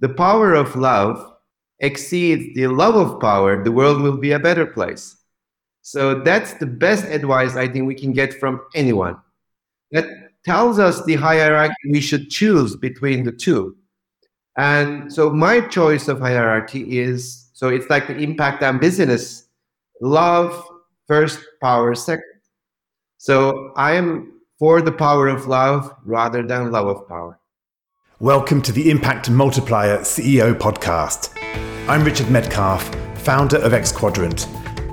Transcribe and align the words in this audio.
the 0.00 0.08
power 0.08 0.54
of 0.54 0.76
love 0.76 1.32
exceeds 1.80 2.54
the 2.54 2.66
love 2.68 2.94
of 2.96 3.20
power, 3.20 3.62
the 3.62 3.72
world 3.72 4.00
will 4.02 4.16
be 4.16 4.32
a 4.32 4.38
better 4.38 4.66
place. 4.66 5.16
So 5.82 6.20
that's 6.20 6.54
the 6.54 6.66
best 6.66 7.04
advice 7.04 7.56
I 7.56 7.68
think 7.68 7.86
we 7.86 7.94
can 7.94 8.12
get 8.12 8.34
from 8.34 8.60
anyone. 8.74 9.16
That 9.92 10.06
tells 10.44 10.78
us 10.78 11.04
the 11.04 11.16
hierarchy 11.16 11.74
we 11.90 12.00
should 12.00 12.30
choose 12.30 12.76
between 12.76 13.24
the 13.24 13.32
two. 13.32 13.76
And 14.56 15.12
so 15.12 15.30
my 15.30 15.60
choice 15.60 16.08
of 16.08 16.20
hierarchy 16.20 16.98
is 16.98 17.50
so 17.54 17.68
it's 17.68 17.88
like 17.90 18.06
the 18.06 18.16
impact 18.16 18.62
on 18.62 18.78
business 18.78 19.48
love 20.00 20.64
first, 21.06 21.40
power 21.60 21.94
second. 21.94 22.24
So 23.18 23.72
I 23.76 23.94
am 23.94 24.40
for 24.58 24.82
the 24.82 24.92
power 24.92 25.28
of 25.28 25.46
love 25.46 25.94
rather 26.04 26.46
than 26.46 26.70
love 26.70 26.86
of 26.86 27.08
power. 27.08 27.37
Welcome 28.20 28.62
to 28.62 28.72
the 28.72 28.90
Impact 28.90 29.30
Multiplier 29.30 29.98
CEO 29.98 30.52
podcast. 30.52 31.30
I'm 31.88 32.02
Richard 32.02 32.28
Metcalf, 32.28 32.92
founder 33.18 33.58
of 33.58 33.72
X 33.72 33.92
Quadrant, 33.92 34.48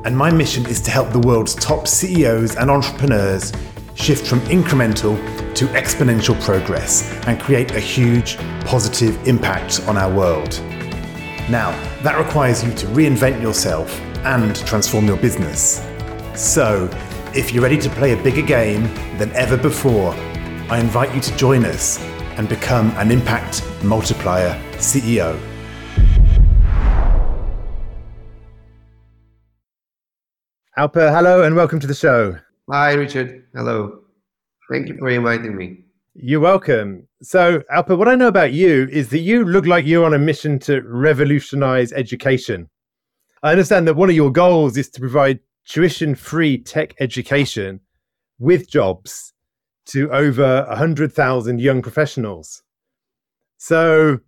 and 0.05 0.15
my 0.15 0.31
mission 0.31 0.63
is 0.67 0.79
to 0.81 0.91
help 0.91 1.09
the 1.09 1.17
world's 1.17 1.55
top 1.55 1.87
CEOs 1.87 2.55
and 2.55 2.69
entrepreneurs 2.69 3.51
shift 3.95 4.27
from 4.27 4.41
incremental 4.41 5.15
to 5.55 5.65
exponential 5.69 6.39
progress 6.39 7.11
and 7.25 7.41
create 7.41 7.71
a 7.71 7.79
huge 7.79 8.37
positive 8.63 9.27
impact 9.27 9.81
on 9.87 9.97
our 9.97 10.13
world. 10.13 10.59
Now, 11.49 11.71
that 12.03 12.23
requires 12.23 12.63
you 12.63 12.75
to 12.75 12.85
reinvent 12.89 13.41
yourself 13.41 13.99
and 14.23 14.55
transform 14.67 15.07
your 15.07 15.17
business. 15.17 15.83
So, 16.35 16.91
if 17.33 17.51
you're 17.51 17.63
ready 17.63 17.79
to 17.79 17.89
play 17.89 18.13
a 18.13 18.21
bigger 18.21 18.43
game 18.43 18.83
than 19.17 19.31
ever 19.31 19.57
before, 19.57 20.13
I 20.69 20.79
invite 20.79 21.15
you 21.15 21.21
to 21.21 21.35
join 21.37 21.65
us 21.65 21.97
and 22.37 22.49
become 22.49 22.91
an 22.97 23.11
impact 23.11 23.63
multiplier 23.83 24.59
CEO. 24.73 25.39
Alper, 30.77 31.09
hello 31.09 31.43
and 31.43 31.55
welcome 31.55 31.79
to 31.79 31.87
the 31.87 31.95
show. 31.95 32.37
Hi, 32.69 32.93
Richard. 32.93 33.45
Hello. 33.53 34.01
Thank 34.69 34.89
you 34.89 34.97
for 34.97 35.09
inviting 35.09 35.55
me. 35.55 35.85
You're 36.15 36.41
welcome. 36.41 37.07
So, 37.21 37.61
Alper, 37.73 37.97
what 37.97 38.09
I 38.09 38.15
know 38.15 38.27
about 38.27 38.51
you 38.51 38.87
is 38.91 39.09
that 39.09 39.19
you 39.19 39.45
look 39.45 39.65
like 39.65 39.85
you're 39.85 40.05
on 40.05 40.13
a 40.13 40.19
mission 40.19 40.59
to 40.59 40.81
revolutionize 40.81 41.93
education. 41.93 42.69
I 43.43 43.51
understand 43.51 43.87
that 43.87 43.95
one 43.95 44.09
of 44.09 44.15
your 44.15 44.31
goals 44.31 44.75
is 44.75 44.89
to 44.89 44.99
provide 44.99 45.39
tuition 45.65 46.15
free 46.15 46.57
tech 46.57 46.93
education 46.99 47.79
with 48.39 48.69
jobs 48.69 49.34
to 49.87 50.09
over 50.11 50.65
100,000 50.67 51.59
young 51.59 51.81
professionals. 51.81 52.63
So, 53.57 54.19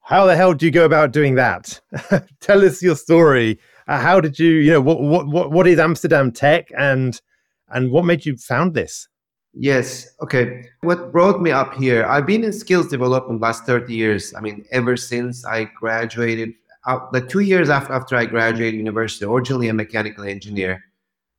how 0.00 0.26
the 0.26 0.36
hell 0.36 0.54
do 0.54 0.66
you 0.66 0.72
go 0.72 0.84
about 0.84 1.12
doing 1.12 1.36
that? 1.36 1.80
Tell 2.40 2.64
us 2.64 2.82
your 2.82 2.96
story. 2.96 3.58
Uh, 3.86 3.98
how 3.98 4.20
did 4.20 4.38
you, 4.38 4.50
you 4.50 4.72
know, 4.72 4.80
what, 4.80 5.00
what, 5.00 5.50
what, 5.50 5.66
is 5.66 5.78
Amsterdam 5.78 6.32
Tech 6.32 6.68
and, 6.76 7.20
and 7.68 7.90
what 7.90 8.04
made 8.04 8.24
you 8.24 8.36
found 8.36 8.74
this? 8.74 9.08
Yes. 9.52 10.08
Okay. 10.22 10.64
What 10.82 11.12
brought 11.12 11.40
me 11.40 11.50
up 11.50 11.74
here? 11.74 12.04
I've 12.04 12.26
been 12.26 12.44
in 12.44 12.52
skills 12.52 12.88
development 12.88 13.40
last 13.40 13.64
30 13.66 13.94
years. 13.94 14.32
I 14.34 14.40
mean, 14.40 14.64
ever 14.70 14.96
since 14.96 15.44
I 15.44 15.64
graduated, 15.64 16.54
uh, 16.86 17.00
like 17.12 17.28
two 17.28 17.40
years 17.40 17.68
after, 17.68 17.92
after 17.92 18.16
I 18.16 18.26
graduated 18.26 18.74
university, 18.74 19.24
originally 19.24 19.68
a 19.68 19.74
mechanical 19.74 20.24
engineer. 20.24 20.82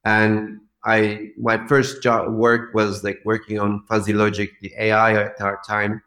And 0.03 0.59
I 0.84 1.30
my 1.38 1.66
first 1.68 2.02
job 2.02 2.34
work 2.34 2.74
was 2.74 3.04
like 3.04 3.22
working 3.24 3.60
on 3.60 3.84
fuzzy 3.88 4.14
logic, 4.14 4.52
the 4.62 4.74
AI 4.78 5.14
at 5.26 5.40
our 5.40 5.62
time, 5.68 6.02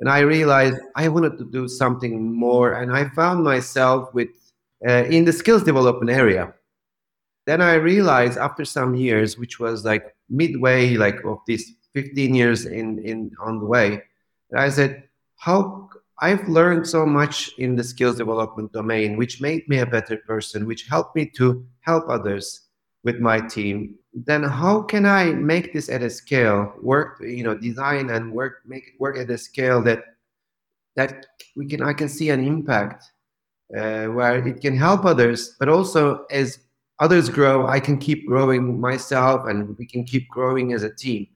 and 0.00 0.08
I 0.08 0.20
realized 0.20 0.78
I 0.94 1.08
wanted 1.08 1.38
to 1.38 1.44
do 1.44 1.66
something 1.68 2.32
more, 2.32 2.74
and 2.74 2.92
I 2.92 3.08
found 3.10 3.42
myself 3.42 4.14
with 4.14 4.28
uh, 4.86 5.04
in 5.04 5.24
the 5.24 5.32
skills 5.32 5.64
development 5.64 6.10
area. 6.10 6.54
Then 7.46 7.60
I 7.60 7.74
realized 7.74 8.38
after 8.38 8.64
some 8.64 8.94
years, 8.94 9.36
which 9.36 9.58
was 9.58 9.84
like 9.84 10.14
midway, 10.28 10.96
like 10.96 11.24
of 11.24 11.38
these 11.46 11.74
15 11.94 12.34
years 12.34 12.66
in 12.66 13.00
in 13.00 13.32
on 13.40 13.58
the 13.58 13.66
way, 13.66 14.02
I 14.56 14.68
said, 14.68 15.08
how 15.36 15.88
I've 16.20 16.48
learned 16.48 16.86
so 16.86 17.04
much 17.04 17.50
in 17.58 17.74
the 17.74 17.82
skills 17.82 18.18
development 18.18 18.72
domain, 18.72 19.16
which 19.16 19.40
made 19.40 19.68
me 19.68 19.78
a 19.78 19.86
better 19.86 20.18
person, 20.18 20.66
which 20.66 20.86
helped 20.86 21.16
me 21.16 21.26
to 21.36 21.66
help 21.80 22.08
others 22.08 22.68
with 23.02 23.18
my 23.18 23.40
team 23.40 23.98
then 24.14 24.42
how 24.42 24.82
can 24.82 25.06
i 25.06 25.32
make 25.32 25.72
this 25.72 25.88
at 25.88 26.02
a 26.02 26.10
scale? 26.10 26.72
Work 26.82 27.20
you 27.20 27.42
know 27.42 27.56
design 27.56 28.10
and 28.10 28.32
work 28.32 28.62
make 28.66 28.88
it 28.88 29.00
work 29.00 29.16
at 29.18 29.30
a 29.30 29.38
scale 29.38 29.82
that 29.82 30.04
that 30.96 31.26
we 31.56 31.66
can 31.66 31.82
i 31.82 31.92
can 31.92 32.08
see 32.08 32.30
an 32.30 32.44
impact 32.44 33.04
uh, 33.76 34.06
where 34.06 34.46
it 34.46 34.60
can 34.60 34.76
help 34.76 35.04
others 35.04 35.56
but 35.58 35.68
also 35.68 36.24
as 36.30 36.58
others 36.98 37.28
grow 37.28 37.66
i 37.66 37.80
can 37.80 37.96
keep 37.98 38.26
growing 38.26 38.78
myself 38.80 39.46
and 39.48 39.76
we 39.78 39.86
can 39.86 40.04
keep 40.04 40.28
growing 40.28 40.72
as 40.72 40.82
a 40.82 40.94
team. 40.94 41.26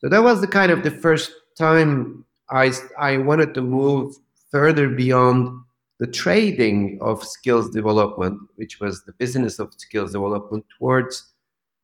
So 0.00 0.08
that 0.08 0.22
was 0.22 0.40
the 0.40 0.48
kind 0.48 0.70
of 0.70 0.82
the 0.82 0.90
first 0.90 1.32
time 1.56 2.24
i 2.50 2.72
i 2.98 3.16
wanted 3.16 3.54
to 3.54 3.62
move 3.62 4.16
further 4.50 4.88
beyond 4.88 5.64
the 6.00 6.06
trading 6.06 6.98
of 7.00 7.24
skills 7.24 7.70
development, 7.70 8.40
which 8.56 8.80
was 8.80 9.04
the 9.04 9.12
business 9.12 9.58
of 9.58 9.72
skills 9.76 10.12
development, 10.12 10.64
towards 10.78 11.33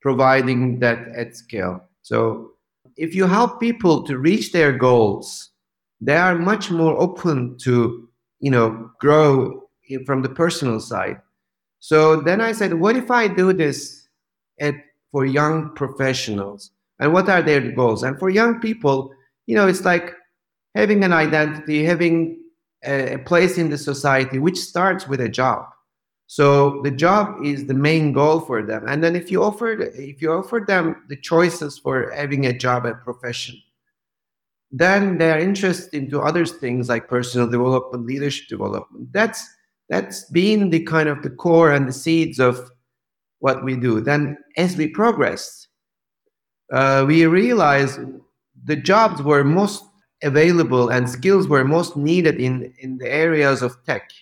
providing 0.01 0.81
that 0.81 1.09
at 1.09 1.37
scale. 1.37 1.83
So 2.03 2.53
if 2.97 3.15
you 3.15 3.27
help 3.27 3.61
people 3.61 4.03
to 4.05 4.19
reach 4.19 4.53
their 4.53 4.73
goals, 4.73 5.51
they 6.01 6.17
are 6.17 6.39
much 6.39 6.71
more 6.71 6.99
open 6.99 7.59
to, 7.59 8.09
you 8.41 8.51
know, 8.51 8.91
grow 8.99 9.69
from 10.07 10.23
the 10.23 10.29
personal 10.29 10.81
side. 10.81 11.21
So 11.81 12.21
then 12.21 12.41
I 12.41 12.53
said, 12.53 12.75
what 12.75 12.97
if 12.97 13.11
I 13.11 13.29
do 13.29 13.53
this 13.53 14.09
at, 14.61 14.75
for 15.13 15.25
young 15.25 15.75
professionals? 15.75 16.71
And 16.99 17.13
what 17.13 17.29
are 17.29 17.43
their 17.43 17.73
goals? 17.73 18.03
And 18.03 18.19
for 18.19 18.29
young 18.29 18.61
people, 18.61 19.13
you 19.47 19.57
know, 19.57 19.67
it's 19.67 19.85
like 19.85 20.15
having 20.75 21.03
an 21.03 21.13
identity, 21.13 21.85
having 21.85 22.39
a, 22.85 23.19
place 23.19 23.59
in 23.59 23.71
the 23.71 23.79
society 23.79 24.39
which 24.39 24.59
starts 24.59 25.09
with 25.09 25.21
a 25.21 25.29
job 25.29 25.67
so 26.31 26.81
the 26.83 26.93
job 26.93 27.45
is 27.45 27.67
the 27.67 27.75
main 27.75 28.13
goal 28.13 28.39
for 28.39 28.63
them. 28.63 28.85
And 28.87 29.03
then 29.03 29.17
if 29.17 29.33
you 29.33 29.43
offer 29.43 29.73
if 29.73 30.23
you 30.23 30.33
offer 30.33 30.65
them 30.65 31.03
the 31.09 31.17
choices 31.17 31.77
for 31.77 32.13
having 32.13 32.47
a 32.47 32.57
job 32.57 32.87
and 32.87 32.95
profession 33.01 33.57
then 34.71 35.19
they're 35.19 35.41
interested 35.41 35.93
into 35.93 36.21
other 36.21 36.47
things 36.47 36.89
like 36.89 37.09
personal 37.09 37.51
development 37.51 38.07
leadership 38.07 38.47
development. 38.47 39.13
That's 39.13 39.45
that's 39.89 40.31
been 40.31 40.71
the 40.71 40.85
kind 40.85 41.09
of 41.09 41.25
the 41.25 41.31
core 41.31 41.73
and 41.73 41.89
the 41.89 41.93
seeds 41.93 42.39
of 42.39 42.71
what 43.41 43.65
we 43.65 43.75
do. 43.75 44.01
Then 44.01 44.39
as 44.57 44.77
we 44.77 44.87
progress 44.87 45.67
uh, 46.73 47.05
we 47.09 47.27
realize 47.27 47.99
the 48.63 48.77
jobs 48.77 49.21
were 49.21 49.43
most 49.43 49.83
available 50.23 50.91
and 50.91 51.11
skills 51.11 51.49
were 51.49 51.65
most 51.65 51.97
needed 51.97 52.41
in, 52.41 52.73
in 52.79 52.99
the 52.99 53.11
areas 53.13 53.63
of 53.63 53.83
tech. 53.85 54.13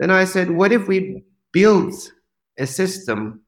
Then 0.00 0.10
I 0.10 0.24
said, 0.24 0.50
what 0.50 0.72
if 0.72 0.88
we 0.88 1.22
build 1.52 1.94
a 2.58 2.66
system 2.66 3.42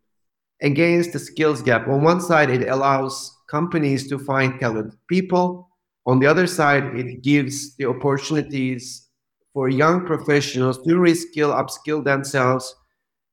against 0.63 1.13
the 1.13 1.19
skills 1.19 1.63
gap? 1.63 1.89
On 1.89 2.03
one 2.03 2.21
side, 2.21 2.51
it 2.51 2.69
allows 2.69 3.37
companies 3.51 4.09
to 4.09 4.19
find 4.19 4.59
talented 4.61 4.99
people. 5.09 5.69
On 6.07 6.19
the 6.19 6.27
other 6.27 6.47
side, 6.47 6.85
it 6.97 7.23
gives 7.23 7.77
the 7.77 7.87
opportunities 7.87 9.09
for 9.53 9.69
young 9.69 10.05
professionals 10.05 10.79
to 10.83 10.95
reskill, 10.95 11.55
upskill 11.55 12.05
themselves, 12.05 12.75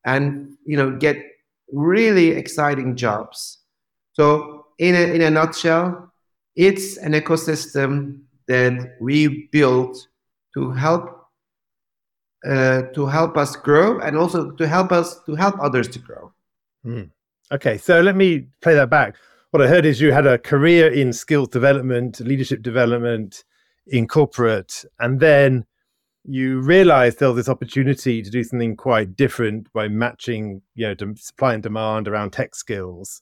and 0.06 0.56
you 0.66 0.78
know 0.78 0.92
get 0.98 1.18
really 1.72 2.30
exciting 2.30 2.96
jobs. 2.96 3.60
So, 4.14 4.68
in 4.78 4.96
a, 4.96 5.14
in 5.16 5.22
a 5.22 5.30
nutshell, 5.30 6.14
it's 6.56 6.98
an 6.98 7.14
ecosystem 7.14 8.22
that 8.48 8.98
we 9.00 9.50
built 9.52 10.08
to 10.54 10.72
help 10.72 11.21
uh, 12.48 12.84
to 12.94 13.06
help 13.06 13.38
us 13.38 13.56
grow 13.56 14.00
and 14.00 14.18
also 14.18 14.52
to 14.52 14.68
help 14.68 14.92
us 14.92 15.20
to 15.26 15.36
help 15.36 15.56
others 15.60 15.88
to 15.90 16.00
grow. 16.00 16.32
Mm. 16.86 17.12
Okay, 17.52 17.78
so 17.78 18.02
let 18.02 18.16
me 18.16 18.48
play 18.62 18.74
that 18.74 18.90
back. 18.90 19.16
What 19.52 19.62
I 19.62 19.68
heard 19.68 19.86
is 19.86 20.00
you 20.00 20.12
had 20.12 20.26
a 20.26 20.38
career 20.38 20.92
in 20.92 21.12
skills 21.12 21.50
development, 21.50 22.20
leadership 22.22 22.62
development 22.62 23.44
in 23.88 24.08
corporate, 24.08 24.86
and 25.00 25.20
then 25.20 25.66
you 26.24 26.62
realized 26.62 27.20
there 27.20 27.28
was 27.28 27.38
this 27.38 27.50
opportunity 27.50 28.22
to 28.22 28.30
do 28.30 28.44
something 28.44 28.78
quite 28.78 29.16
different 29.16 29.72
by 29.74 29.88
matching, 29.88 30.62
you 30.76 30.88
know, 30.88 31.14
supply 31.16 31.54
and 31.54 31.64
demand 31.64 32.08
around 32.08 32.32
tech 32.32 32.56
skills 32.56 33.22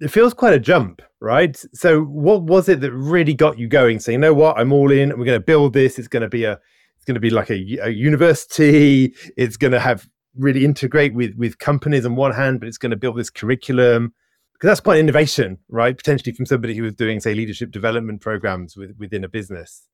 it 0.00 0.10
feels 0.10 0.34
quite 0.34 0.54
a 0.54 0.58
jump, 0.58 1.02
right? 1.20 1.56
So, 1.72 2.02
what 2.02 2.42
was 2.42 2.68
it 2.68 2.80
that 2.80 2.92
really 2.92 3.34
got 3.34 3.58
you 3.58 3.68
going? 3.68 4.00
Saying, 4.00 4.16
you 4.16 4.20
know 4.20 4.34
what, 4.34 4.58
I'm 4.58 4.72
all 4.72 4.90
in. 4.90 5.10
We're 5.10 5.24
going 5.24 5.40
to 5.40 5.44
build 5.44 5.72
this. 5.72 5.98
It's 5.98 6.08
going 6.08 6.22
to 6.22 6.28
be 6.28 6.44
a, 6.44 6.58
it's 7.04 7.08
going 7.08 7.16
to 7.16 7.20
be 7.20 7.28
like 7.28 7.50
a, 7.50 7.78
a 7.82 7.90
university. 7.90 9.14
It's 9.36 9.58
going 9.58 9.72
to 9.72 9.80
have 9.80 10.08
really 10.36 10.64
integrate 10.64 11.12
with 11.12 11.34
with 11.36 11.58
companies 11.58 12.06
on 12.06 12.16
one 12.16 12.32
hand, 12.32 12.60
but 12.60 12.66
it's 12.66 12.78
going 12.78 12.92
to 12.92 12.96
build 12.96 13.18
this 13.18 13.28
curriculum 13.28 14.14
because 14.54 14.68
that's 14.68 14.80
quite 14.80 14.98
innovation, 14.98 15.58
right? 15.68 15.94
Potentially 15.94 16.32
from 16.32 16.46
somebody 16.46 16.74
who 16.74 16.82
was 16.82 16.94
doing, 16.94 17.20
say, 17.20 17.34
leadership 17.34 17.72
development 17.72 18.22
programs 18.22 18.74
with, 18.74 18.96
within 18.98 19.22
a 19.22 19.28
business. 19.28 19.86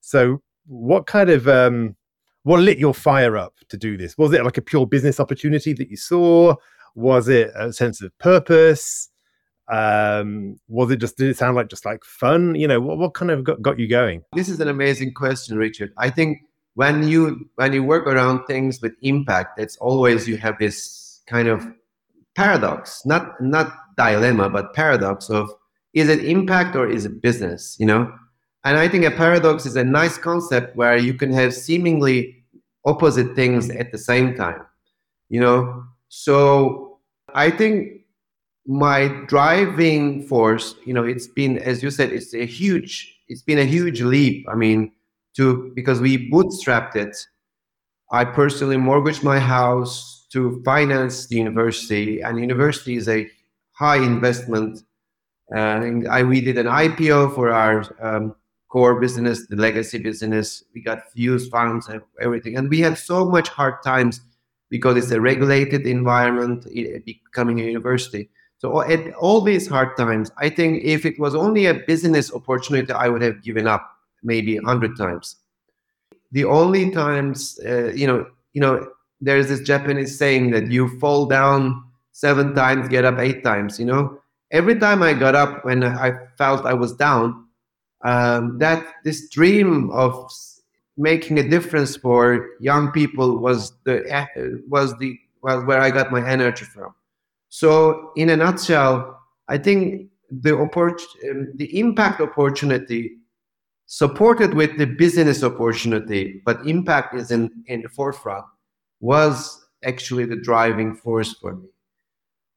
So, 0.00 0.40
what 0.64 1.06
kind 1.06 1.28
of 1.28 1.46
um, 1.46 1.96
what 2.44 2.60
lit 2.60 2.78
your 2.78 2.94
fire 2.94 3.36
up 3.36 3.52
to 3.68 3.76
do 3.76 3.98
this? 3.98 4.16
Was 4.16 4.32
it 4.32 4.42
like 4.42 4.56
a 4.56 4.62
pure 4.62 4.86
business 4.86 5.20
opportunity 5.20 5.74
that 5.74 5.90
you 5.90 5.98
saw? 5.98 6.54
Was 6.94 7.28
it 7.28 7.50
a 7.54 7.74
sense 7.74 8.00
of 8.00 8.16
purpose? 8.16 9.10
Um, 9.70 10.56
was 10.68 10.90
it 10.90 10.96
just, 10.96 11.16
did 11.16 11.28
it 11.28 11.36
sound 11.36 11.56
like 11.56 11.68
just 11.68 11.84
like 11.84 12.04
fun? 12.04 12.54
You 12.54 12.68
know, 12.68 12.80
what, 12.80 12.98
what 12.98 13.14
kind 13.14 13.30
of 13.30 13.44
got, 13.44 13.60
got 13.60 13.78
you 13.78 13.88
going? 13.88 14.22
This 14.34 14.48
is 14.48 14.60
an 14.60 14.68
amazing 14.68 15.14
question, 15.14 15.56
Richard. 15.56 15.92
I 15.98 16.10
think 16.10 16.38
when 16.74 17.06
you 17.08 17.48
when 17.56 17.72
you 17.72 17.82
work 17.82 18.06
around 18.06 18.44
things 18.46 18.80
with 18.80 18.94
impact, 19.02 19.58
it's 19.58 19.76
always 19.78 20.28
you 20.28 20.36
have 20.36 20.58
this 20.58 21.20
kind 21.26 21.48
of 21.48 21.66
paradox, 22.34 23.04
not 23.04 23.40
not 23.40 23.72
dilemma, 23.96 24.50
but 24.50 24.74
paradox 24.74 25.30
of 25.30 25.50
is 25.92 26.08
it 26.08 26.24
impact 26.24 26.74
or 26.74 26.88
is 26.88 27.04
it 27.04 27.22
business? 27.22 27.76
You 27.78 27.86
know, 27.86 28.12
and 28.64 28.76
I 28.76 28.88
think 28.88 29.04
a 29.04 29.10
paradox 29.10 29.66
is 29.66 29.76
a 29.76 29.84
nice 29.84 30.18
concept 30.18 30.76
where 30.76 30.96
you 30.96 31.14
can 31.14 31.32
have 31.32 31.54
seemingly 31.54 32.44
opposite 32.84 33.34
things 33.34 33.70
at 33.70 33.92
the 33.92 33.98
same 33.98 34.34
time. 34.34 34.60
You 35.28 35.40
know, 35.40 35.84
so 36.08 36.98
I 37.34 37.50
think 37.50 38.04
my 38.66 39.08
driving 39.26 40.26
force, 40.26 40.74
you 40.84 40.94
know, 40.94 41.04
it's 41.04 41.26
been, 41.26 41.58
as 41.58 41.82
you 41.82 41.90
said, 41.90 42.12
it's 42.12 42.34
a 42.34 42.46
huge, 42.46 43.20
it's 43.28 43.42
been 43.42 43.58
a 43.58 43.64
huge 43.64 44.00
leap. 44.00 44.46
I 44.48 44.54
mean, 44.54 44.92
to 45.36 45.72
because 45.74 46.00
we 46.00 46.30
bootstrapped 46.30 46.96
it. 46.96 47.16
I 48.12 48.24
personally 48.24 48.76
mortgaged 48.76 49.24
my 49.24 49.38
house 49.38 50.26
to 50.32 50.62
finance 50.64 51.26
the 51.26 51.36
university, 51.36 52.20
and 52.20 52.38
university 52.38 52.96
is 52.96 53.08
a 53.08 53.28
high 53.72 53.96
investment. 53.96 54.82
Uh, 55.54 55.80
I 56.10 56.22
we 56.22 56.40
did 56.40 56.58
an 56.58 56.66
IPO 56.66 57.34
for 57.34 57.50
our 57.50 57.84
um, 58.00 58.34
core 58.74 58.98
business, 59.00 59.46
the 59.46 59.54
legacy 59.54 59.98
business. 59.98 60.64
We 60.74 60.82
got 60.82 61.08
fused 61.12 61.48
funds 61.50 61.86
and 61.88 62.02
everything. 62.20 62.56
And 62.56 62.68
we 62.68 62.80
had 62.80 62.98
so 62.98 63.24
much 63.24 63.48
hard 63.48 63.82
times 63.84 64.20
because 64.68 64.96
it's 64.96 65.12
a 65.12 65.20
regulated 65.20 65.86
environment, 65.86 66.66
becoming 67.04 67.60
a 67.60 67.64
university. 67.64 68.28
So 68.58 68.82
at 68.82 69.14
all 69.14 69.40
these 69.42 69.68
hard 69.68 69.96
times, 69.96 70.32
I 70.38 70.48
think 70.48 70.82
if 70.82 71.06
it 71.06 71.20
was 71.20 71.36
only 71.36 71.66
a 71.66 71.74
business 71.74 72.32
opportunity, 72.34 72.92
I 72.92 73.08
would 73.08 73.22
have 73.22 73.44
given 73.44 73.68
up 73.68 73.88
maybe 74.24 74.56
a 74.56 74.62
hundred 74.62 74.96
times. 74.96 75.36
The 76.32 76.44
only 76.44 76.90
times, 76.90 77.60
uh, 77.64 77.92
you 77.92 78.06
know, 78.06 78.26
you 78.52 78.60
know, 78.60 78.88
there's 79.20 79.48
this 79.48 79.60
Japanese 79.60 80.18
saying 80.18 80.50
that 80.50 80.70
you 80.70 80.98
fall 80.98 81.26
down 81.26 81.84
seven 82.12 82.54
times, 82.54 82.88
get 82.88 83.04
up 83.04 83.18
eight 83.18 83.44
times. 83.44 83.78
You 83.78 83.86
know, 83.86 84.18
every 84.50 84.78
time 84.78 85.02
I 85.02 85.14
got 85.14 85.34
up 85.34 85.64
when 85.64 85.84
I 85.84 86.12
felt 86.36 86.66
I 86.66 86.74
was 86.74 86.92
down, 86.94 87.46
um, 88.04 88.58
that 88.58 88.84
this 89.04 89.28
dream 89.28 89.90
of 89.90 90.30
making 90.96 91.38
a 91.38 91.48
difference 91.48 91.96
for 91.96 92.50
young 92.60 92.92
people 92.92 93.38
was 93.38 93.72
the 93.84 94.04
was 94.68 94.96
the 94.98 95.18
was 95.42 95.64
where 95.64 95.80
I 95.80 95.90
got 95.90 96.10
my 96.10 96.26
energy 96.26 96.64
from. 96.64 96.94
So, 97.48 98.12
in 98.16 98.30
a 98.30 98.36
nutshell, 98.36 99.20
I 99.48 99.58
think 99.58 100.10
the 100.30 100.50
oppor- 100.50 101.00
um, 101.30 101.52
the 101.54 101.78
impact 101.78 102.20
opportunity 102.20 103.18
supported 103.86 104.54
with 104.54 104.76
the 104.78 104.86
business 104.86 105.42
opportunity, 105.42 106.42
but 106.44 106.66
impact 106.66 107.14
is 107.14 107.30
in, 107.30 107.50
in 107.66 107.82
the 107.82 107.88
forefront, 107.88 108.44
was 109.00 109.64
actually 109.84 110.24
the 110.24 110.36
driving 110.36 110.94
force 110.94 111.34
for 111.34 111.56
me. 111.56 111.68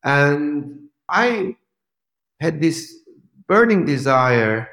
And 0.03 0.87
I 1.09 1.55
had 2.39 2.61
this 2.61 2.93
burning 3.47 3.85
desire 3.85 4.69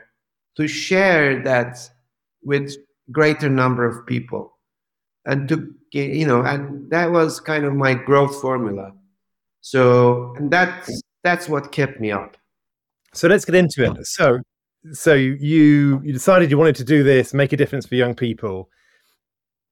to 0.56 0.68
share 0.68 1.42
that 1.42 1.78
with 2.42 2.76
greater 3.10 3.48
number 3.48 3.84
of 3.84 4.06
people 4.06 4.54
and 5.26 5.48
to 5.48 5.74
you 5.92 6.26
know 6.26 6.42
and 6.42 6.90
that 6.90 7.10
was 7.10 7.40
kind 7.40 7.64
of 7.64 7.74
my 7.74 7.94
growth 7.94 8.40
formula. 8.40 8.92
So 9.60 10.34
and 10.36 10.50
that's 10.50 11.02
that's 11.22 11.48
what 11.48 11.72
kept 11.72 12.00
me 12.00 12.10
up. 12.10 12.36
So 13.12 13.28
let's 13.28 13.44
get 13.44 13.54
into 13.54 13.84
it. 13.84 14.06
So 14.06 14.40
so 14.92 15.14
you 15.14 16.00
you 16.04 16.12
decided 16.12 16.50
you 16.50 16.58
wanted 16.58 16.76
to 16.76 16.84
do 16.84 17.02
this 17.02 17.32
make 17.34 17.52
a 17.52 17.56
difference 17.56 17.86
for 17.86 17.94
young 17.94 18.14
people 18.14 18.68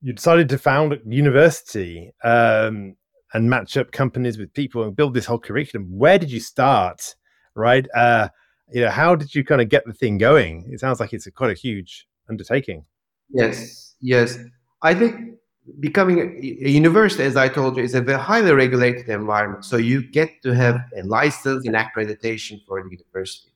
you 0.00 0.12
decided 0.12 0.48
to 0.48 0.58
found 0.58 0.92
a 0.92 0.98
university 1.04 2.12
um, 2.24 2.96
and 3.34 3.48
match 3.48 3.76
up 3.76 3.92
companies 3.92 4.38
with 4.38 4.52
people 4.54 4.82
and 4.82 4.96
build 4.96 5.14
this 5.14 5.26
whole 5.26 5.38
curriculum 5.38 5.86
where 5.96 6.18
did 6.18 6.30
you 6.30 6.40
start 6.40 7.14
right 7.54 7.86
uh, 7.94 8.28
you 8.72 8.80
know, 8.80 8.90
how 8.90 9.14
did 9.14 9.34
you 9.34 9.44
kind 9.44 9.60
of 9.60 9.68
get 9.68 9.84
the 9.86 9.92
thing 9.92 10.18
going? 10.18 10.68
It 10.70 10.80
sounds 10.80 10.98
like 10.98 11.12
it's 11.12 11.26
a, 11.26 11.30
quite 11.30 11.50
a 11.50 11.54
huge 11.54 12.08
undertaking. 12.28 12.84
Yes, 13.30 13.94
yes. 14.00 14.38
I 14.82 14.94
think 14.94 15.36
becoming 15.78 16.18
a, 16.20 16.68
university, 16.68 17.22
as 17.22 17.36
I 17.36 17.48
told 17.48 17.76
you, 17.76 17.82
is 17.82 17.94
a 17.94 18.18
highly 18.18 18.52
regulated 18.52 19.08
environment. 19.08 19.64
So 19.64 19.76
you 19.76 20.02
get 20.02 20.42
to 20.42 20.54
have 20.54 20.80
a 20.96 21.02
license 21.02 21.66
and 21.66 21.76
accreditation 21.76 22.64
for 22.66 22.82
the 22.82 22.90
university. 22.90 23.51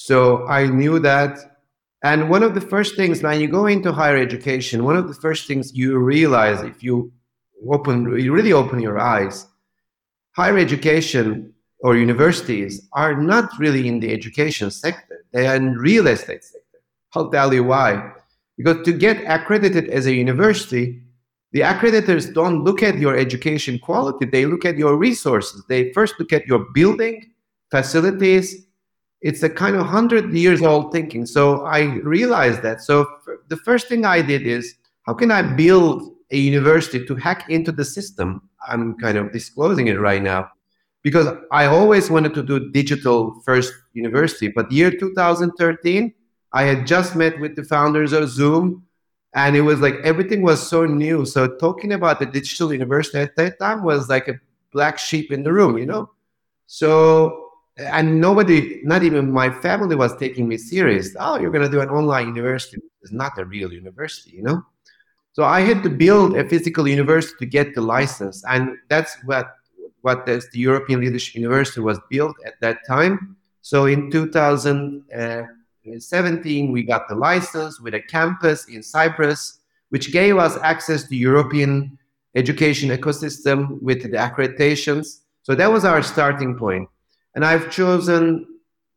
So 0.00 0.46
I 0.48 0.66
knew 0.66 0.98
that. 1.00 1.58
And 2.02 2.30
one 2.30 2.42
of 2.42 2.54
the 2.54 2.60
first 2.62 2.96
things 2.96 3.22
when 3.22 3.38
you 3.38 3.48
go 3.48 3.66
into 3.66 3.92
higher 3.92 4.16
education, 4.16 4.82
one 4.82 4.96
of 4.96 5.08
the 5.08 5.20
first 5.26 5.46
things 5.46 5.74
you 5.74 5.98
realize 5.98 6.62
if 6.62 6.82
you 6.82 7.12
open, 7.68 8.18
you 8.18 8.32
really 8.32 8.54
open 8.54 8.80
your 8.80 8.98
eyes, 8.98 9.46
higher 10.34 10.56
education 10.56 11.52
or 11.80 11.98
universities 11.98 12.88
are 12.94 13.14
not 13.14 13.50
really 13.58 13.86
in 13.86 14.00
the 14.00 14.10
education 14.10 14.70
sector. 14.70 15.26
They 15.34 15.46
are 15.46 15.56
in 15.56 15.74
real 15.74 16.06
estate 16.06 16.44
sector. 16.44 16.78
I'll 17.14 17.30
tell 17.30 17.52
you 17.52 17.64
why. 17.64 18.12
Because 18.56 18.82
to 18.86 18.92
get 18.92 19.22
accredited 19.26 19.90
as 19.90 20.06
a 20.06 20.14
university, 20.14 21.02
the 21.52 21.60
accreditors 21.60 22.32
don't 22.32 22.64
look 22.64 22.82
at 22.82 22.96
your 22.96 23.18
education 23.18 23.78
quality. 23.78 24.24
They 24.24 24.46
look 24.46 24.64
at 24.64 24.78
your 24.78 24.96
resources. 24.96 25.62
They 25.68 25.92
first 25.92 26.14
look 26.18 26.32
at 26.32 26.46
your 26.46 26.60
building, 26.72 27.34
facilities. 27.70 28.64
It's 29.22 29.42
a 29.42 29.50
kind 29.50 29.76
of 29.76 29.86
hundred 29.86 30.32
years 30.32 30.62
old 30.62 30.92
thinking. 30.92 31.26
So 31.26 31.64
I 31.66 31.82
realized 32.02 32.62
that. 32.62 32.80
So 32.82 33.06
the 33.48 33.56
first 33.56 33.88
thing 33.88 34.04
I 34.04 34.22
did 34.22 34.46
is 34.46 34.74
how 35.02 35.14
can 35.14 35.30
I 35.30 35.42
build 35.42 36.14
a 36.30 36.36
university 36.36 37.04
to 37.06 37.14
hack 37.14 37.50
into 37.50 37.72
the 37.72 37.84
system? 37.84 38.48
I'm 38.66 38.96
kind 38.98 39.18
of 39.18 39.32
disclosing 39.32 39.88
it 39.88 40.00
right 40.00 40.22
now 40.22 40.50
because 41.02 41.26
I 41.50 41.66
always 41.66 42.10
wanted 42.10 42.34
to 42.34 42.42
do 42.42 42.70
digital 42.70 43.40
first 43.44 43.72
university. 43.92 44.48
But 44.48 44.70
year 44.70 44.90
2013, 44.90 46.14
I 46.52 46.62
had 46.62 46.86
just 46.86 47.16
met 47.16 47.38
with 47.40 47.56
the 47.56 47.64
founders 47.64 48.12
of 48.12 48.28
Zoom, 48.28 48.84
and 49.34 49.56
it 49.56 49.62
was 49.62 49.80
like 49.80 49.94
everything 50.02 50.42
was 50.42 50.66
so 50.66 50.84
new. 50.84 51.24
So 51.24 51.56
talking 51.56 51.92
about 51.92 52.18
the 52.18 52.26
digital 52.26 52.72
university 52.72 53.18
at 53.18 53.36
that 53.36 53.58
time 53.58 53.84
was 53.84 54.08
like 54.08 54.28
a 54.28 54.34
black 54.72 54.98
sheep 54.98 55.32
in 55.32 55.42
the 55.42 55.52
room, 55.52 55.78
you 55.78 55.86
know. 55.86 56.10
So 56.66 57.49
and 57.80 58.20
nobody, 58.20 58.80
not 58.84 59.02
even 59.02 59.32
my 59.32 59.50
family, 59.50 59.96
was 59.96 60.16
taking 60.16 60.48
me 60.48 60.56
serious. 60.56 61.14
Oh, 61.18 61.38
you're 61.38 61.50
going 61.50 61.64
to 61.64 61.70
do 61.70 61.80
an 61.80 61.88
online 61.88 62.34
university? 62.34 62.78
It's 63.02 63.12
not 63.12 63.38
a 63.38 63.44
real 63.44 63.72
university, 63.72 64.32
you 64.32 64.42
know. 64.42 64.64
So 65.32 65.44
I 65.44 65.60
had 65.60 65.84
to 65.84 65.90
build 65.90 66.36
a 66.36 66.48
physical 66.48 66.88
university 66.88 67.36
to 67.38 67.46
get 67.46 67.74
the 67.74 67.80
license, 67.80 68.44
and 68.48 68.76
that's 68.88 69.16
what 69.24 69.54
what 70.02 70.26
the 70.26 70.42
European 70.52 71.00
Leadership 71.00 71.34
University 71.34 71.80
was 71.80 71.98
built 72.08 72.36
at 72.46 72.54
that 72.60 72.86
time. 72.86 73.36
So 73.60 73.86
in 73.86 74.10
2017, 74.10 76.68
uh, 76.68 76.72
we 76.72 76.82
got 76.82 77.08
the 77.08 77.14
license 77.14 77.80
with 77.80 77.94
a 77.94 78.00
campus 78.00 78.66
in 78.68 78.82
Cyprus, 78.82 79.60
which 79.90 80.10
gave 80.10 80.38
us 80.38 80.56
access 80.62 81.06
to 81.08 81.16
European 81.16 81.98
education 82.34 82.88
ecosystem 82.90 83.80
with 83.82 84.02
the 84.02 84.16
accreditations. 84.16 85.20
So 85.42 85.54
that 85.54 85.70
was 85.70 85.84
our 85.84 86.02
starting 86.02 86.56
point. 86.56 86.88
And 87.34 87.44
I've 87.44 87.70
chosen 87.70 88.46